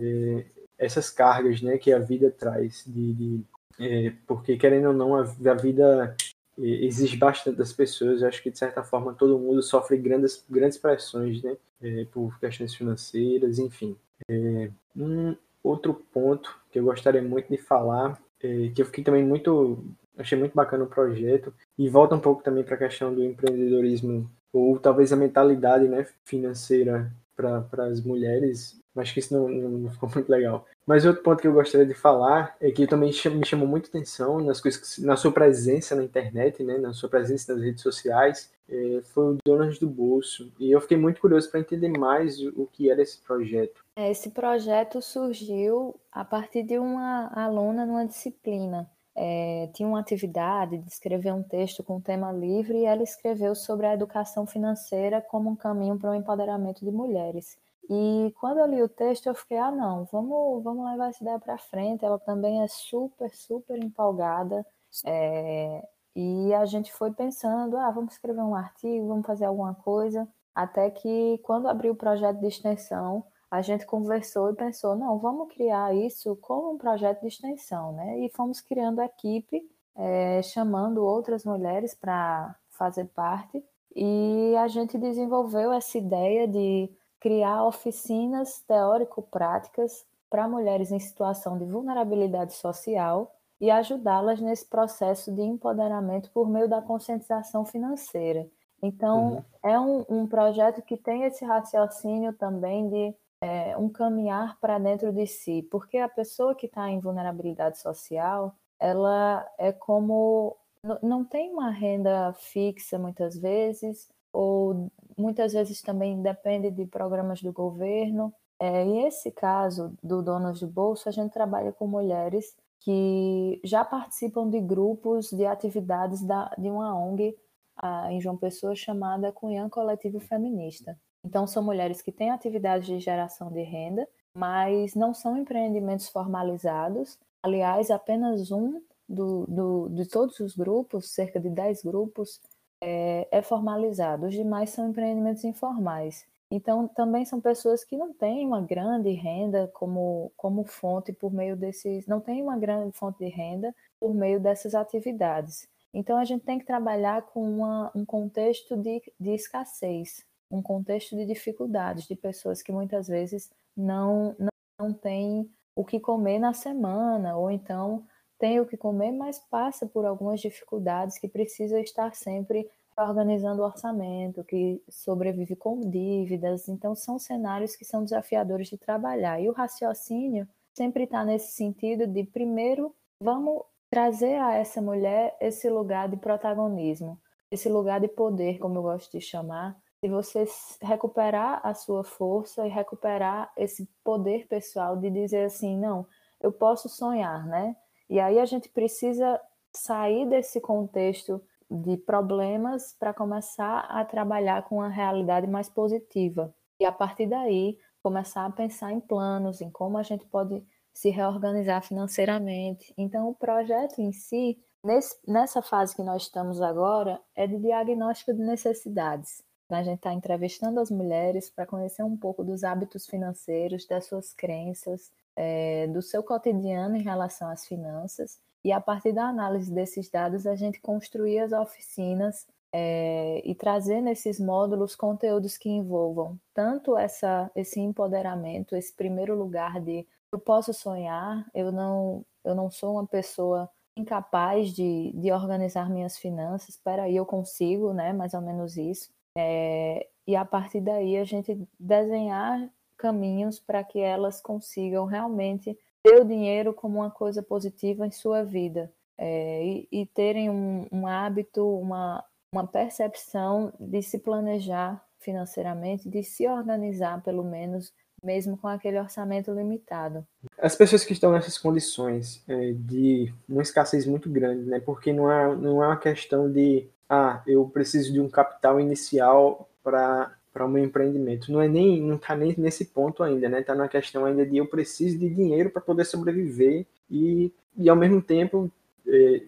[0.00, 0.44] é,
[0.78, 3.40] essas cargas, né, que a vida traz de, de
[3.78, 6.16] é, porque querendo ou não a, a vida
[6.58, 8.22] exige bastante das pessoas.
[8.22, 11.56] Eu acho que, de certa forma, todo mundo sofre grandes, grandes pressões, né?
[11.80, 13.96] É, por questões financeiras, enfim.
[14.28, 19.24] É, um outro ponto que eu gostaria muito de falar, é, que eu fiquei também
[19.24, 19.84] muito.
[20.16, 24.30] Achei muito bacana o projeto, e volta um pouco também para a questão do empreendedorismo,
[24.52, 30.08] ou talvez a mentalidade né, financeira para as mulheres Acho que isso não, não, ficou
[30.08, 30.66] muito legal.
[30.86, 34.38] Mas outro ponto que eu gostaria de falar é que também me chamou muita atenção
[34.38, 38.52] nas coisas que, na sua presença na internet, né, na sua presença nas redes sociais,
[38.68, 40.52] é, foi o Donas do Bolso.
[40.58, 43.82] E eu fiquei muito curioso para entender mais o, que era esse projeto.
[43.96, 48.90] Esse projeto surgiu a partir de uma aluna numa disciplina.
[49.14, 53.86] É, tinha uma atividade de escrever um texto com tema livre e ela escreveu sobre
[53.86, 57.58] a educação financeira como um caminho para o empoderamento de mulheres.
[57.90, 61.38] E quando eu li o texto, eu fiquei, ah, não, vamos, vamos levar essa ideia
[61.38, 62.04] para frente.
[62.04, 64.64] Ela também é super, super empolgada.
[65.04, 65.82] É,
[66.14, 70.90] E a gente foi pensando, ah, vamos escrever um artigo, vamos fazer alguma coisa, até
[70.90, 75.94] que quando abriu o projeto de extensão, a gente conversou e pensou, não, vamos criar
[75.94, 78.20] isso como um projeto de extensão, né?
[78.20, 79.62] E fomos criando a equipe,
[79.94, 83.62] é, chamando outras mulheres para fazer parte,
[83.94, 91.66] e a gente desenvolveu essa ideia de criar oficinas teórico-práticas para mulheres em situação de
[91.66, 98.48] vulnerabilidade social e ajudá-las nesse processo de empoderamento por meio da conscientização financeira.
[98.82, 99.44] Então, uhum.
[99.62, 105.12] é um, um, projeto que tem esse raciocínio também de é, um caminhar para dentro
[105.12, 110.56] de si, porque a pessoa que está em vulnerabilidade social, ela é como.
[111.02, 117.52] não tem uma renda fixa muitas vezes, ou muitas vezes também depende de programas do
[117.52, 118.32] governo.
[118.60, 123.84] É, e esse caso do Donos de Bolso, a gente trabalha com mulheres que já
[123.84, 127.36] participam de grupos de atividades da, de uma ONG
[127.76, 130.96] a, em João Pessoa chamada Cunhã Coletivo Feminista.
[131.24, 137.18] Então, são mulheres que têm atividades de geração de renda, mas não são empreendimentos formalizados.
[137.42, 142.40] Aliás, apenas um do, do, de todos os grupos, cerca de 10 grupos,
[142.80, 144.26] é, é formalizado.
[144.26, 146.26] Os demais são empreendimentos informais.
[146.50, 151.56] Então, também são pessoas que não têm uma grande renda como, como fonte por meio
[151.56, 152.06] desses.
[152.06, 155.66] não têm uma grande fonte de renda por meio dessas atividades.
[155.94, 161.16] Então, a gente tem que trabalhar com uma, um contexto de, de escassez, um contexto
[161.16, 166.52] de dificuldades, de pessoas que muitas vezes não, não, não têm o que comer na
[166.52, 168.04] semana, ou então
[168.38, 173.64] tem o que comer, mas passa por algumas dificuldades que precisa estar sempre organizando o
[173.64, 176.68] orçamento, que sobrevive com dívidas.
[176.68, 179.40] Então, são cenários que são desafiadores de trabalhar.
[179.40, 185.68] E o raciocínio sempre está nesse sentido de, primeiro, vamos trazer a essa mulher esse
[185.68, 187.18] lugar de protagonismo,
[187.50, 190.44] esse lugar de poder, como eu gosto de chamar, de você
[190.80, 196.06] recuperar a sua força e recuperar esse poder pessoal de dizer assim, não,
[196.40, 197.76] eu posso sonhar, né?
[198.10, 199.40] E aí a gente precisa
[199.72, 206.52] sair desse contexto de problemas para começar a trabalhar com uma realidade mais positiva.
[206.80, 210.62] E a partir daí, começar a pensar em planos, em como a gente pode
[210.92, 212.92] se reorganizar financeiramente.
[212.98, 218.34] Então, o projeto em si, nesse, nessa fase que nós estamos agora, é de diagnóstico
[218.34, 219.42] de necessidades.
[219.72, 224.04] Então, a gente está entrevistando as mulheres para conhecer um pouco dos hábitos financeiros, das
[224.04, 229.72] suas crenças, é, do seu cotidiano em relação às finanças e a partir da análise
[229.72, 236.38] desses dados, a gente construir as oficinas é, e trazer nesses módulos conteúdos que envolvam
[236.52, 242.70] tanto essa, esse empoderamento, esse primeiro lugar de eu posso sonhar, eu não, eu não
[242.70, 248.12] sou uma pessoa incapaz de, de organizar minhas finanças, espera aí, eu consigo, né?
[248.12, 249.10] Mais ou menos isso.
[249.36, 256.20] É, e a partir daí a gente desenhar caminhos para que elas consigam realmente ter
[256.20, 261.06] o dinheiro como uma coisa positiva em sua vida é, e, e, terem um, um
[261.06, 267.92] hábito, uma, uma percepção de se planejar financeiramente, de se organizar, pelo menos,
[268.22, 270.26] mesmo com aquele orçamento limitado.
[270.58, 274.80] As pessoas que estão nessas condições é, de uma escassez muito grande, né?
[274.80, 279.68] Porque não é, não é uma questão de, ah, eu preciso de um capital inicial
[279.84, 281.50] para para o meu empreendimento.
[281.50, 283.60] Não é nem não está nem nesse ponto ainda, né?
[283.60, 287.96] Está na questão ainda de eu preciso de dinheiro para poder sobreviver e, e ao
[287.96, 288.70] mesmo tempo
[289.06, 289.42] é,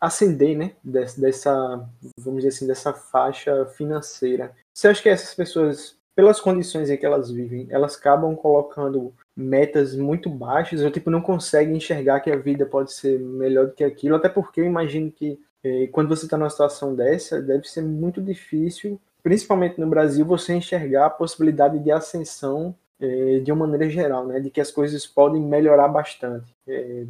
[0.00, 0.72] ascender, né?
[0.82, 4.52] Dessa, dessa, vamos dizer assim, dessa faixa financeira.
[4.72, 9.94] Você acha que essas pessoas, pelas condições em que elas vivem, elas acabam colocando metas
[9.94, 13.84] muito baixas ou tipo não conseguem enxergar que a vida pode ser melhor do que
[13.84, 14.16] aquilo?
[14.16, 18.20] Até porque eu imagino que é, quando você está numa situação dessa, deve ser muito
[18.20, 24.24] difícil principalmente no Brasil, você enxergar a possibilidade de ascensão é, de uma maneira geral,
[24.24, 24.38] né?
[24.38, 26.54] De que as coisas podem melhorar bastante.
[26.64, 27.04] É,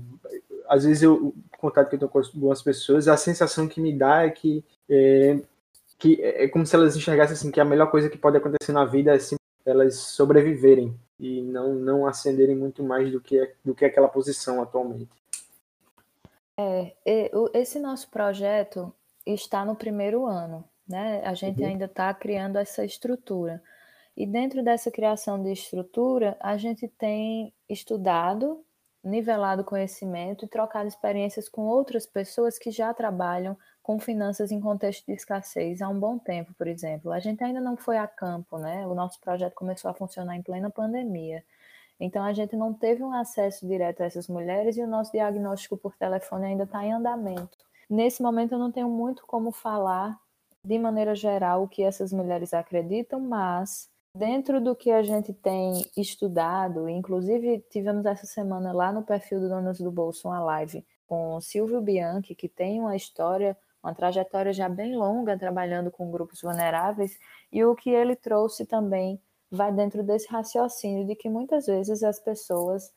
[0.66, 4.22] às vezes, eu, contato que eu tenho com algumas pessoas, a sensação que me dá
[4.22, 5.38] é que é,
[5.98, 8.86] que é como se elas enxergassem assim que a melhor coisa que pode acontecer na
[8.86, 13.84] vida é sim, elas sobreviverem e não não ascenderem muito mais do que do que
[13.84, 15.10] aquela posição atualmente.
[16.58, 16.96] É,
[17.54, 18.92] esse nosso projeto
[19.26, 21.22] está no primeiro ano né?
[21.24, 21.68] A gente uhum.
[21.68, 23.62] ainda está criando essa estrutura.
[24.16, 28.64] E dentro dessa criação de estrutura, a gente tem estudado,
[29.02, 35.06] nivelado conhecimento e trocado experiências com outras pessoas que já trabalham com finanças em contexto
[35.06, 37.12] de escassez há um bom tempo, por exemplo.
[37.12, 38.86] A gente ainda não foi a campo, né?
[38.86, 41.44] O nosso projeto começou a funcionar em plena pandemia.
[41.98, 45.76] Então, a gente não teve um acesso direto a essas mulheres e o nosso diagnóstico
[45.76, 47.58] por telefone ainda está em andamento.
[47.88, 50.18] nesse momento eu não tenho muito como falar
[50.64, 55.84] de maneira geral o que essas mulheres acreditam, mas dentro do que a gente tem
[55.96, 61.40] estudado, inclusive tivemos essa semana lá no perfil do Donas do Bolso uma live com
[61.40, 67.16] Silvio Bianchi, que tem uma história, uma trajetória já bem longa trabalhando com grupos vulneráveis,
[67.52, 69.20] e o que ele trouxe também
[69.50, 72.92] vai dentro desse raciocínio de que muitas vezes as pessoas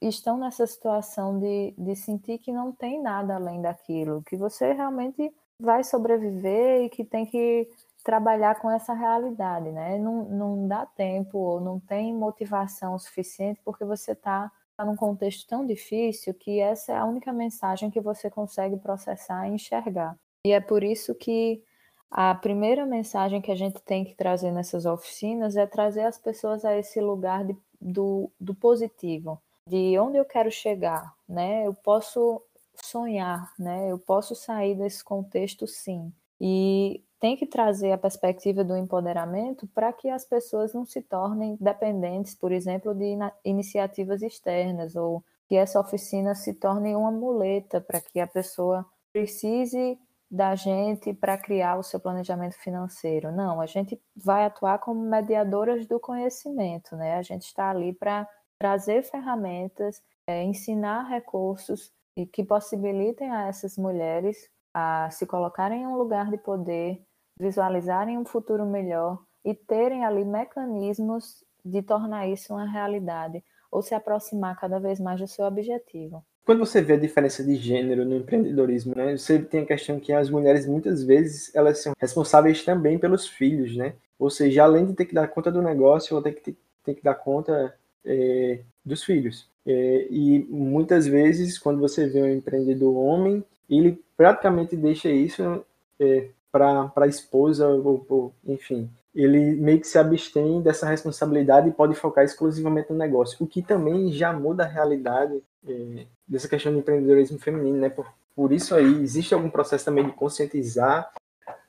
[0.00, 5.32] estão nessa situação de, de sentir que não tem nada além daquilo, que você realmente
[5.60, 7.68] vai sobreviver e que tem que
[8.04, 9.98] trabalhar com essa realidade, né?
[9.98, 15.46] Não, não dá tempo ou não tem motivação suficiente porque você está tá num contexto
[15.48, 20.16] tão difícil que essa é a única mensagem que você consegue processar e enxergar.
[20.46, 21.62] E é por isso que
[22.10, 26.64] a primeira mensagem que a gente tem que trazer nessas oficinas é trazer as pessoas
[26.64, 31.66] a esse lugar de, do, do positivo, de onde eu quero chegar, né?
[31.66, 32.42] Eu posso
[32.82, 33.90] sonhar, né?
[33.90, 36.12] Eu posso sair desse contexto, sim.
[36.40, 41.56] E tem que trazer a perspectiva do empoderamento para que as pessoas não se tornem
[41.60, 48.00] dependentes, por exemplo, de iniciativas externas ou que essa oficina se torne uma muleta para
[48.00, 49.98] que a pessoa precise
[50.30, 53.32] da gente para criar o seu planejamento financeiro.
[53.32, 57.16] Não, a gente vai atuar como mediadoras do conhecimento, né?
[57.16, 63.78] A gente está ali para trazer ferramentas, é, ensinar recursos e que possibilitem a essas
[63.78, 67.02] mulheres a se colocarem em um lugar de poder,
[67.38, 73.94] visualizarem um futuro melhor e terem ali mecanismos de tornar isso uma realidade ou se
[73.94, 78.16] aproximar cada vez mais do seu objetivo quando você vê a diferença de gênero no
[78.16, 82.98] empreendedorismo, né, você tem a questão que as mulheres muitas vezes elas são responsáveis também
[82.98, 83.92] pelos filhos, né?
[84.18, 87.02] Ou seja, além de ter que dar conta do negócio, ela tem que, ter, que
[87.02, 89.46] dar conta é, dos filhos.
[89.66, 95.62] É, e muitas vezes, quando você vê um empreendedor homem, ele praticamente deixa isso
[96.00, 101.72] é, para a esposa, ou, ou, enfim, ele meio que se abstém dessa responsabilidade e
[101.72, 106.72] pode focar exclusivamente no negócio, o que também já muda a realidade é, dessa questão
[106.72, 107.88] do empreendedorismo feminino, né?
[107.88, 111.10] Por, por isso aí existe algum processo também de conscientizar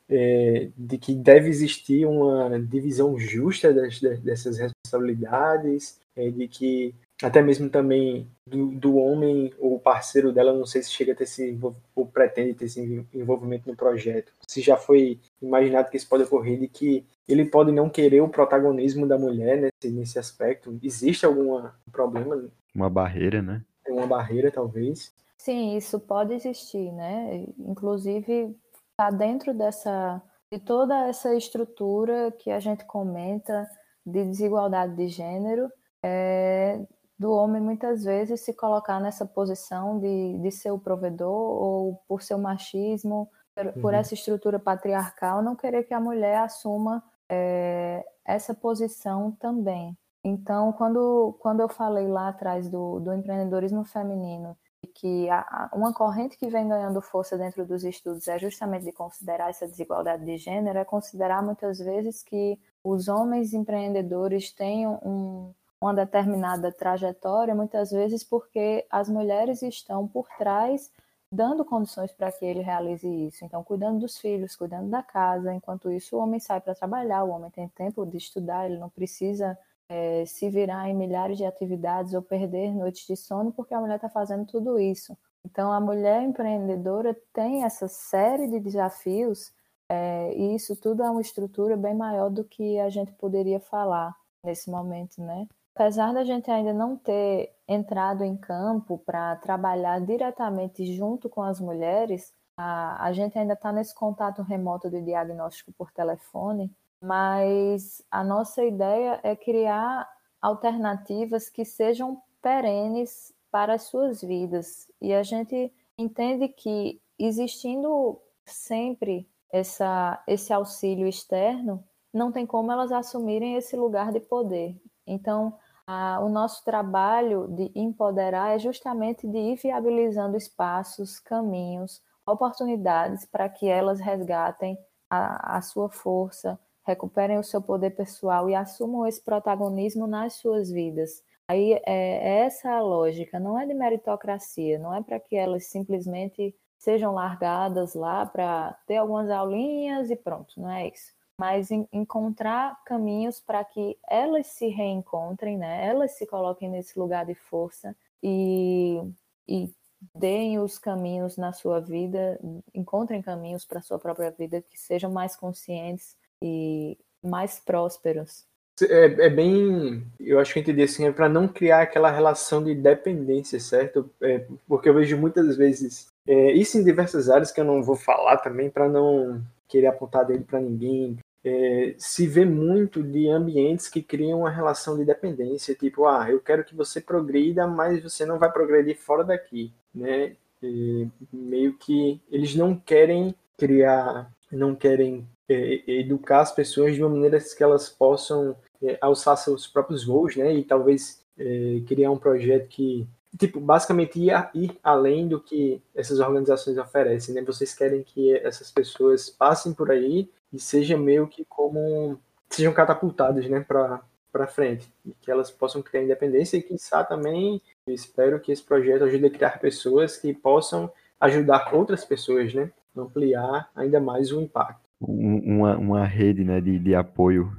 [0.09, 7.41] é, de que deve existir uma divisão justa das, dessas responsabilidades, é, de que até
[7.41, 11.59] mesmo também do, do homem ou parceiro dela, não sei se chega a ter esse
[11.95, 14.31] ou pretende ter esse envolvimento no projeto.
[14.47, 18.29] Se já foi imaginado que isso pode ocorrer, de que ele pode não querer o
[18.29, 20.79] protagonismo da mulher nesse, nesse aspecto.
[20.81, 22.49] Existe algum problema?
[22.73, 23.61] Uma barreira, né?
[23.87, 25.13] Uma barreira, talvez.
[25.37, 27.45] Sim, isso pode existir, né?
[27.59, 28.55] Inclusive,
[28.91, 33.69] está dentro dessa de toda essa estrutura que a gente comenta
[34.03, 35.71] de desigualdade de gênero,
[36.03, 36.81] é,
[37.19, 42.23] do homem muitas vezes se colocar nessa posição de, de ser o provedor ou por
[42.23, 43.81] seu machismo, por, uhum.
[43.81, 49.97] por essa estrutura patriarcal, não querer que a mulher assuma é, essa posição também.
[50.23, 54.57] Então, quando, quando eu falei lá atrás do, do empreendedorismo feminino,
[54.95, 59.49] que a, uma corrente que vem ganhando força dentro dos estudos é justamente de considerar
[59.49, 65.93] essa desigualdade de gênero, é considerar muitas vezes que os homens empreendedores têm um, uma
[65.93, 70.91] determinada trajetória, muitas vezes porque as mulheres estão por trás
[71.31, 73.45] dando condições para que ele realize isso.
[73.45, 75.53] Então, cuidando dos filhos, cuidando da casa.
[75.53, 78.89] Enquanto isso, o homem sai para trabalhar, o homem tem tempo de estudar, ele não
[78.89, 79.57] precisa
[79.87, 83.95] é, se virar em milhares de atividades ou perder noites de sono porque a mulher
[83.95, 85.17] está fazendo tudo isso.
[85.45, 89.51] Então, a mulher empreendedora tem essa série de desafios
[89.89, 94.15] é, e isso tudo é uma estrutura bem maior do que a gente poderia falar
[94.43, 95.47] nesse momento, né?
[95.79, 101.57] Apesar da gente ainda não ter entrado em campo para trabalhar diretamente junto com as
[101.57, 106.69] mulheres, a, a gente ainda está nesse contato remoto de diagnóstico por telefone,
[107.01, 110.05] mas a nossa ideia é criar
[110.41, 114.91] alternativas que sejam perenes para as suas vidas.
[115.01, 121.81] E a gente entende que existindo sempre essa, esse auxílio externo,
[122.13, 124.75] não tem como elas assumirem esse lugar de poder.
[125.07, 125.57] Então,
[125.91, 133.49] ah, o nosso trabalho de empoderar é justamente de ir viabilizando espaços, caminhos, oportunidades para
[133.49, 134.77] que elas resgatem
[135.09, 140.69] a, a sua força, recuperem o seu poder pessoal e assumam esse protagonismo nas suas
[140.69, 141.23] vidas.
[141.47, 145.65] Aí é, é essa a lógica, não é de meritocracia, não é para que elas
[145.71, 152.83] simplesmente sejam largadas lá para ter algumas aulinhas e pronto, não é isso mas encontrar
[152.83, 155.87] caminhos para que elas se reencontrem, né?
[155.87, 159.01] Elas se coloquem nesse lugar de força e,
[159.47, 159.73] e
[160.13, 162.37] deem os caminhos na sua vida,
[162.73, 168.43] encontrem caminhos para a sua própria vida que sejam mais conscientes e mais prósperos.
[168.81, 172.61] É, é bem, eu acho que eu entendi assim, é para não criar aquela relação
[172.61, 174.09] de dependência, certo?
[174.21, 177.95] É, porque eu vejo muitas vezes é, isso em diversas áreas que eu não vou
[177.95, 181.17] falar também para não querer apontar dele para ninguém.
[181.43, 186.39] É, se vê muito de ambientes que criam uma relação de dependência, tipo, ah, eu
[186.39, 190.35] quero que você progrida, mas você não vai progredir fora daqui, né?
[190.61, 197.09] E meio que eles não querem criar, não querem é, educar as pessoas de uma
[197.09, 200.53] maneira que elas possam é, alçar seus próprios voos, né?
[200.53, 203.07] E talvez é, criar um projeto que
[203.39, 207.41] tipo, basicamente ir, ir além do que essas organizações oferecem, né?
[207.41, 212.19] Vocês querem que essas pessoas passem por aí e seja meio que como
[212.49, 217.59] sejam catapultadas, né, para para frente, e que elas possam criar independência e quiçá também
[217.87, 223.71] espero que esse projeto ajude a criar pessoas que possam ajudar outras pessoas, né, ampliar
[223.75, 224.87] ainda mais o impacto.
[225.01, 227.57] Uma, uma rede, né, de, de apoio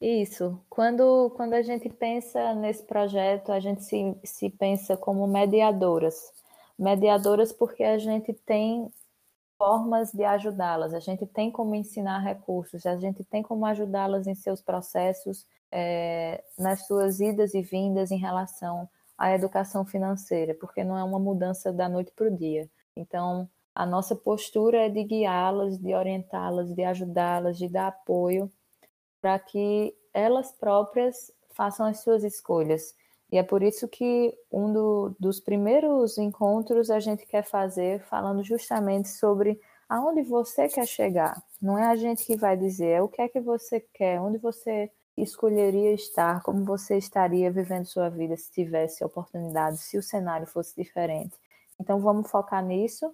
[0.00, 0.58] isso.
[0.68, 6.32] Quando, quando a gente pensa nesse projeto, a gente se, se pensa como mediadoras.
[6.78, 8.90] Mediadoras porque a gente tem
[9.58, 14.34] formas de ajudá-las, a gente tem como ensinar recursos, a gente tem como ajudá-las em
[14.34, 18.88] seus processos, é, nas suas idas e vindas em relação
[19.18, 22.70] à educação financeira, porque não é uma mudança da noite para o dia.
[22.96, 28.50] Então, a nossa postura é de guiá-las, de orientá-las, de ajudá-las, de dar apoio
[29.20, 32.94] para que elas próprias façam as suas escolhas.
[33.30, 38.42] E é por isso que um do, dos primeiros encontros a gente quer fazer falando
[38.42, 41.40] justamente sobre aonde você quer chegar.
[41.60, 44.38] Não é a gente que vai dizer, é o que é que você quer, onde
[44.38, 50.46] você escolheria estar, como você estaria vivendo sua vida se tivesse oportunidade, se o cenário
[50.46, 51.36] fosse diferente.
[51.78, 53.12] Então vamos focar nisso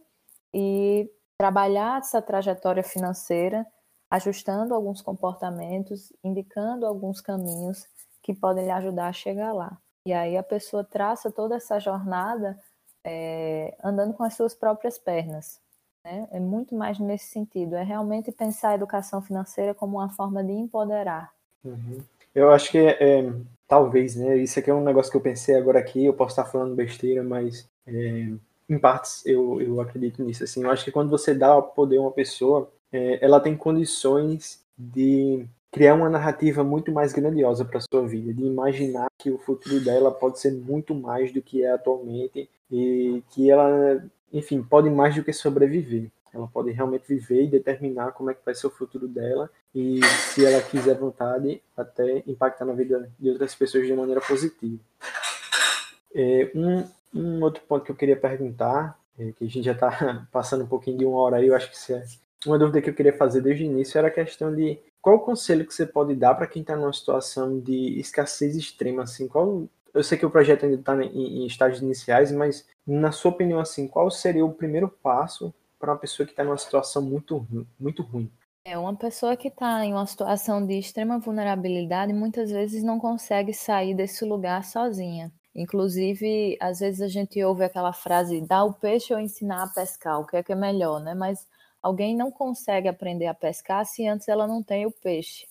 [0.53, 3.67] e trabalhar essa trajetória financeira
[4.11, 7.87] ajustando alguns comportamentos, indicando alguns caminhos
[8.23, 9.79] que podem lhe ajudar a chegar lá.
[10.07, 12.59] E aí a pessoa traça toda essa jornada
[13.05, 15.61] é, andando com as suas próprias pernas.
[16.05, 16.29] Né?
[16.31, 17.75] É muito mais nesse sentido.
[17.75, 21.33] É realmente pensar a educação financeira como uma forma de empoderar.
[21.65, 21.99] Uhum.
[22.35, 23.33] Eu acho que é, é,
[23.67, 24.37] talvez, né?
[24.37, 26.05] Isso aqui é um negócio que eu pensei agora aqui.
[26.05, 28.29] Eu posso estar falando besteira, mas é,
[28.69, 30.45] em partes eu, eu acredito nisso.
[30.45, 34.61] Assim, eu acho que quando você dá poder a uma pessoa, é, ela tem condições
[34.77, 39.79] de criar uma narrativa muito mais grandiosa para sua vida, de imaginar que o futuro
[39.81, 45.15] dela pode ser muito mais do que é atualmente e que ela, enfim, pode mais
[45.15, 46.11] do que sobreviver.
[46.33, 50.01] Ela pode realmente viver e determinar como é que vai ser o futuro dela e,
[50.05, 54.79] se ela quiser vontade, até impactar na vida de outras pessoas de maneira positiva.
[56.15, 56.85] É, um,
[57.15, 60.69] um outro ponto que eu queria perguntar, é, que a gente já está passando um
[60.69, 62.03] pouquinho de uma hora aí, eu acho que é
[62.47, 65.21] uma dúvida que eu queria fazer desde o início era a questão de qual o
[65.21, 69.69] conselho que você pode dar para quem está numa situação de escassez extrema, assim, qual
[69.95, 73.59] eu sei que o projeto ainda está em, em, estágios iniciais, mas na sua opinião,
[73.59, 77.47] assim, qual seria o primeiro passo para uma pessoa que está numa situação muito,
[77.79, 78.31] muito ruim?
[78.65, 83.55] É uma pessoa que está em uma situação de extrema vulnerabilidade muitas vezes não consegue
[83.55, 85.33] sair desse lugar sozinha.
[85.55, 90.21] Inclusive, às vezes a gente ouve aquela frase: "dar o peixe ou ensinar a pescar",
[90.21, 91.15] o que é que é melhor, né?
[91.15, 91.47] Mas
[91.83, 95.47] alguém não consegue aprender a pescar se antes ela não tem o peixe.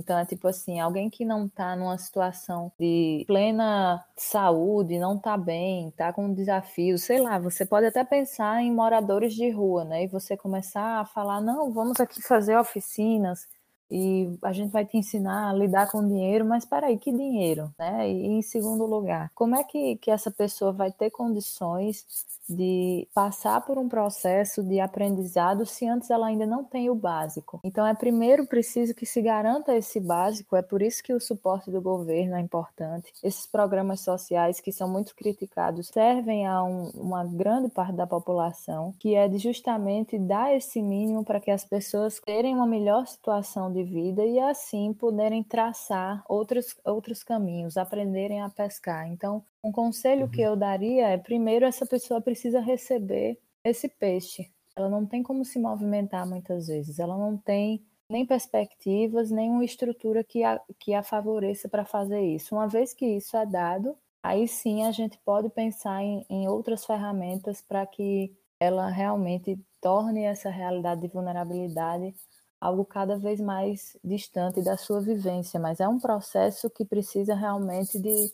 [0.00, 5.36] Então é tipo assim, alguém que não está numa situação de plena saúde, não está
[5.36, 10.04] bem, está com desafios, sei lá, você pode até pensar em moradores de rua, né?
[10.04, 13.46] E você começar a falar, não, vamos aqui fazer oficinas,
[13.90, 18.10] e a gente vai te ensinar a lidar com dinheiro, mas peraí, que dinheiro, né?
[18.10, 22.06] E em segundo lugar, como é que, que essa pessoa vai ter condições
[22.50, 27.60] de passar por um processo de aprendizado se antes ela ainda não tem o básico.
[27.62, 31.70] Então é primeiro preciso que se garanta esse básico, é por isso que o suporte
[31.70, 33.12] do governo é importante.
[33.22, 38.92] Esses programas sociais que são muito criticados servem a um, uma grande parte da população,
[38.98, 43.72] que é de justamente dar esse mínimo para que as pessoas terem uma melhor situação
[43.72, 49.06] de vida e assim poderem traçar outros, outros caminhos, aprenderem a pescar.
[49.08, 50.52] Então, um conselho que uhum.
[50.52, 54.50] eu daria é: primeiro, essa pessoa precisa receber esse peixe.
[54.76, 59.64] Ela não tem como se movimentar muitas vezes, ela não tem nem perspectivas, nem uma
[59.64, 62.54] estrutura que a, que a favoreça para fazer isso.
[62.54, 66.84] Uma vez que isso é dado, aí sim a gente pode pensar em, em outras
[66.84, 72.14] ferramentas para que ela realmente torne essa realidade de vulnerabilidade
[72.60, 77.98] algo cada vez mais distante da sua vivência, mas é um processo que precisa realmente
[77.98, 78.30] de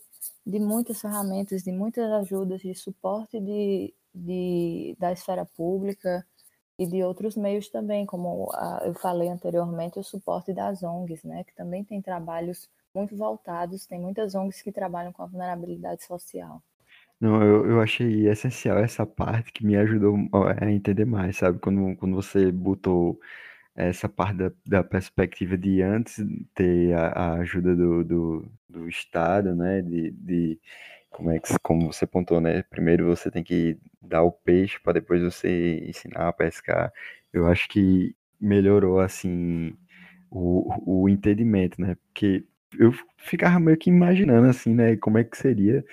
[0.47, 6.25] de muitas ferramentas, de muitas ajudas, de suporte de, de, da esfera pública
[6.79, 8.49] e de outros meios também, como
[8.85, 13.99] eu falei anteriormente, o suporte das ONGs, né, que também tem trabalhos muito voltados, tem
[13.99, 16.61] muitas ONGs que trabalham com a vulnerabilidade social.
[17.19, 20.15] Não, eu, eu achei essencial essa parte que me ajudou
[20.61, 21.59] a entender mais, sabe?
[21.59, 23.19] Quando, quando você botou
[23.77, 26.17] essa parte da, da perspectiva de antes
[26.55, 29.81] ter a, a ajuda do, do, do, Estado, né?
[29.81, 30.59] De, de
[31.11, 32.63] como é que como você pontou, né?
[32.63, 36.91] Primeiro você tem que dar o peixe para depois você ensinar a pescar.
[37.31, 39.75] Eu acho que melhorou assim
[40.31, 41.95] o, o entendimento, né?
[42.07, 42.45] Porque
[42.79, 44.97] eu ficava meio que imaginando assim, né?
[44.97, 45.85] Como é que seria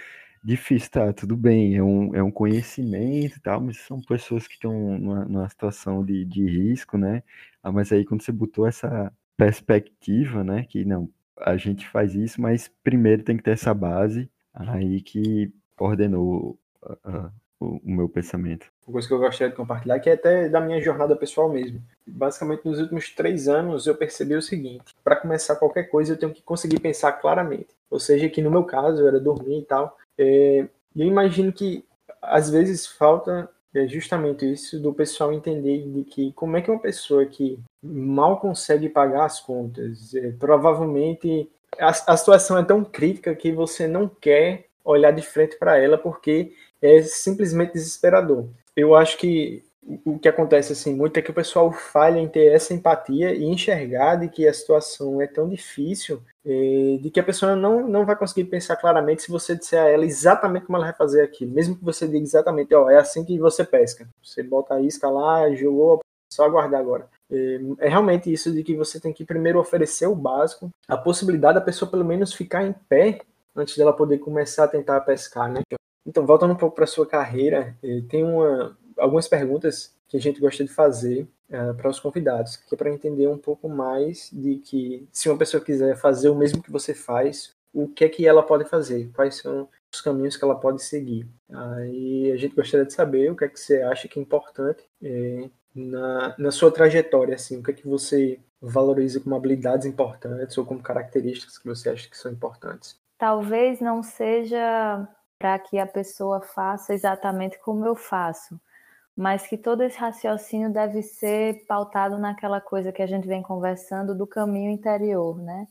[0.44, 1.12] difícil, tá?
[1.12, 5.24] Tudo bem, é um, é um conhecimento e tal, mas são pessoas que estão numa,
[5.24, 7.22] numa situação de, de risco, né?
[7.62, 10.64] Ah, mas aí quando você botou essa perspectiva, né?
[10.64, 15.52] Que não, a gente faz isso, mas primeiro tem que ter essa base, aí que
[15.76, 17.32] coordenou uh, uh,
[17.64, 18.66] o, o meu pensamento.
[18.86, 21.80] Uma coisa que eu gostaria de compartilhar, que é até da minha jornada pessoal mesmo.
[22.06, 26.32] Basicamente, nos últimos três anos, eu percebi o seguinte: para começar qualquer coisa, eu tenho
[26.32, 27.68] que conseguir pensar claramente.
[27.90, 29.96] Ou seja, que no meu caso, era dormir e tal.
[30.18, 31.84] É, e eu imagino que
[32.20, 36.80] às vezes falta é justamente isso do pessoal entender de que como é que uma
[36.80, 43.34] pessoa que mal consegue pagar as contas, é, provavelmente a, a situação é tão crítica
[43.34, 46.52] que você não quer olhar de frente para ela porque
[46.84, 48.46] é simplesmente desesperador.
[48.76, 49.64] Eu acho que
[50.04, 53.44] o que acontece assim muito é que o pessoal falha em ter essa empatia e
[53.44, 58.06] enxergar de que a situação é tão difícil é, de que a pessoa não, não
[58.06, 61.52] vai conseguir pensar claramente se você disser a ela exatamente como ela vai fazer aquilo,
[61.52, 64.08] mesmo que você diga exatamente, ó, é assim que você pesca.
[64.22, 67.08] Você bota a isca lá, jogou, só aguardar agora.
[67.30, 71.54] É, é realmente isso de que você tem que primeiro oferecer o básico, a possibilidade
[71.54, 73.20] da pessoa pelo menos ficar em pé
[73.54, 75.62] antes dela poder começar a tentar pescar, né?
[76.06, 80.40] Então, voltando um pouco para sua carreira, é, tem uma, algumas perguntas que a gente
[80.40, 84.56] gosta de fazer uh, para os convidados, que é para entender um pouco mais de
[84.56, 88.26] que se uma pessoa quiser fazer o mesmo que você faz, o que é que
[88.26, 91.26] ela pode fazer, quais são os caminhos que ela pode seguir.
[91.50, 94.84] Aí a gente gostaria de saber o que é que você acha que é importante
[95.02, 100.56] é, na, na sua trajetória, assim, o que é que você valoriza como habilidades importantes
[100.56, 102.96] ou como características que você acha que são importantes.
[103.18, 105.08] Talvez não seja
[105.44, 108.58] para que a pessoa faça exatamente como eu faço,
[109.14, 114.14] mas que todo esse raciocínio deve ser pautado naquela coisa que a gente vem conversando
[114.14, 115.66] do caminho interior, né?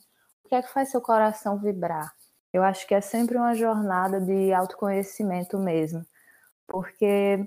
[0.45, 2.13] O que é que faz seu coração vibrar?
[2.53, 6.05] Eu acho que é sempre uma jornada de autoconhecimento mesmo,
[6.67, 7.43] porque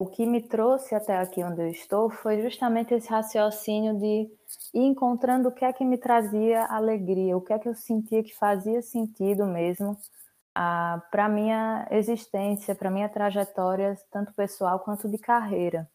[0.00, 4.28] o que me trouxe até aqui onde eu estou foi justamente esse raciocínio de
[4.74, 8.24] ir encontrando o que é que me trazia alegria, o que é que eu sentia
[8.24, 9.96] que fazia sentido mesmo
[11.10, 15.88] para minha existência, para minha trajetória, tanto pessoal quanto de carreira.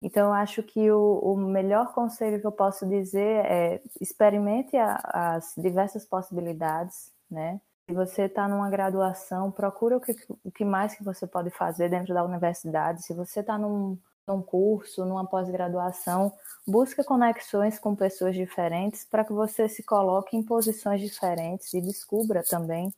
[0.00, 4.96] Então, acho que o, o melhor conselho que eu posso dizer é experimente a,
[5.36, 7.60] as diversas possibilidades, né?
[7.88, 11.88] Se você está numa graduação, procura o que, o que mais que você pode fazer
[11.88, 13.02] dentro da universidade.
[13.02, 16.32] Se você está num, num curso, numa pós-graduação,
[16.66, 22.42] busque conexões com pessoas diferentes para que você se coloque em posições diferentes e descubra
[22.48, 22.92] também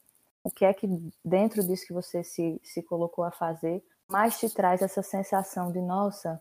[0.44, 0.86] o que é que
[1.24, 5.80] dentro disso que você se, se colocou a fazer mais te traz essa sensação de
[5.80, 6.40] nossa,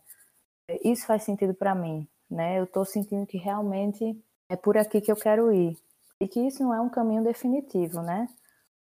[0.83, 2.59] isso faz sentido para mim, né?
[2.59, 5.77] Eu estou sentindo que realmente é por aqui que eu quero ir
[6.19, 8.27] e que isso não é um caminho definitivo, né?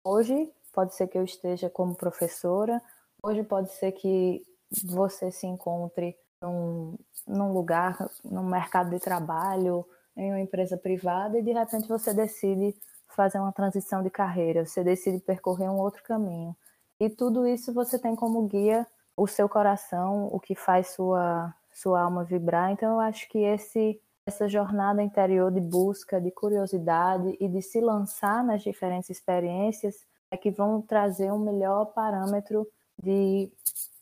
[0.04, 2.82] Hoje pode ser que eu esteja como professora,
[3.22, 4.44] hoje pode ser que
[4.84, 6.98] você se encontre num,
[7.28, 12.76] num lugar, num mercado de trabalho, em uma empresa privada e de repente você decide
[13.14, 16.56] fazer uma transição de carreira, você decide percorrer um outro caminho.
[17.00, 18.86] E tudo isso você tem como guia
[19.18, 22.72] o seu coração, o que faz sua, sua alma vibrar.
[22.72, 27.82] Então, eu acho que esse, essa jornada interior de busca, de curiosidade e de se
[27.82, 32.68] lançar nas diferentes experiências é que vão trazer um melhor parâmetro
[33.02, 33.52] de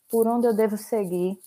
[0.09, 1.39] por onde eu devo seguir.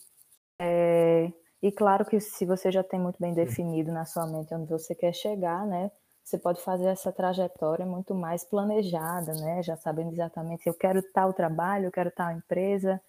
[0.59, 1.33] É,
[1.63, 4.95] e claro que se você já tem muito bem definido na sua mente onde você
[4.95, 5.91] quer chegar, né?
[6.25, 9.63] Você pode fazer essa trajetória muito mais planejada, né?
[9.63, 13.01] Já sabendo exatamente, eu quero tal trabalho, eu quero tal empresa,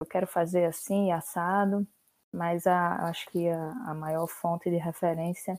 [0.00, 1.86] eu quero fazer assim, assado,
[2.32, 5.58] mas a, acho que a, a maior fonte de referência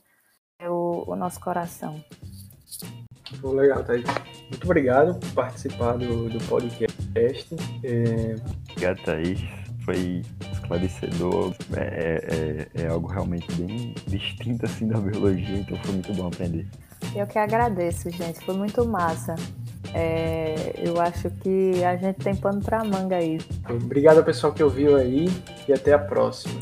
[0.60, 2.02] é o, o nosso coração.
[3.40, 4.04] Foi legal, Thaís.
[4.48, 7.54] Muito obrigado por participar do, do podcast.
[7.84, 8.34] É...
[8.70, 9.40] Obrigado, Thaís.
[9.84, 11.54] Foi esclarecedor.
[11.76, 16.66] É, é, é algo realmente bem distinto assim da biologia, então foi muito bom aprender.
[17.14, 18.44] Eu que agradeço, gente.
[18.44, 19.34] Foi muito massa.
[19.94, 23.38] É, eu acho que a gente tem pano para manga aí.
[23.68, 25.28] Obrigado ao pessoal que ouviu aí
[25.66, 26.60] e até a próxima.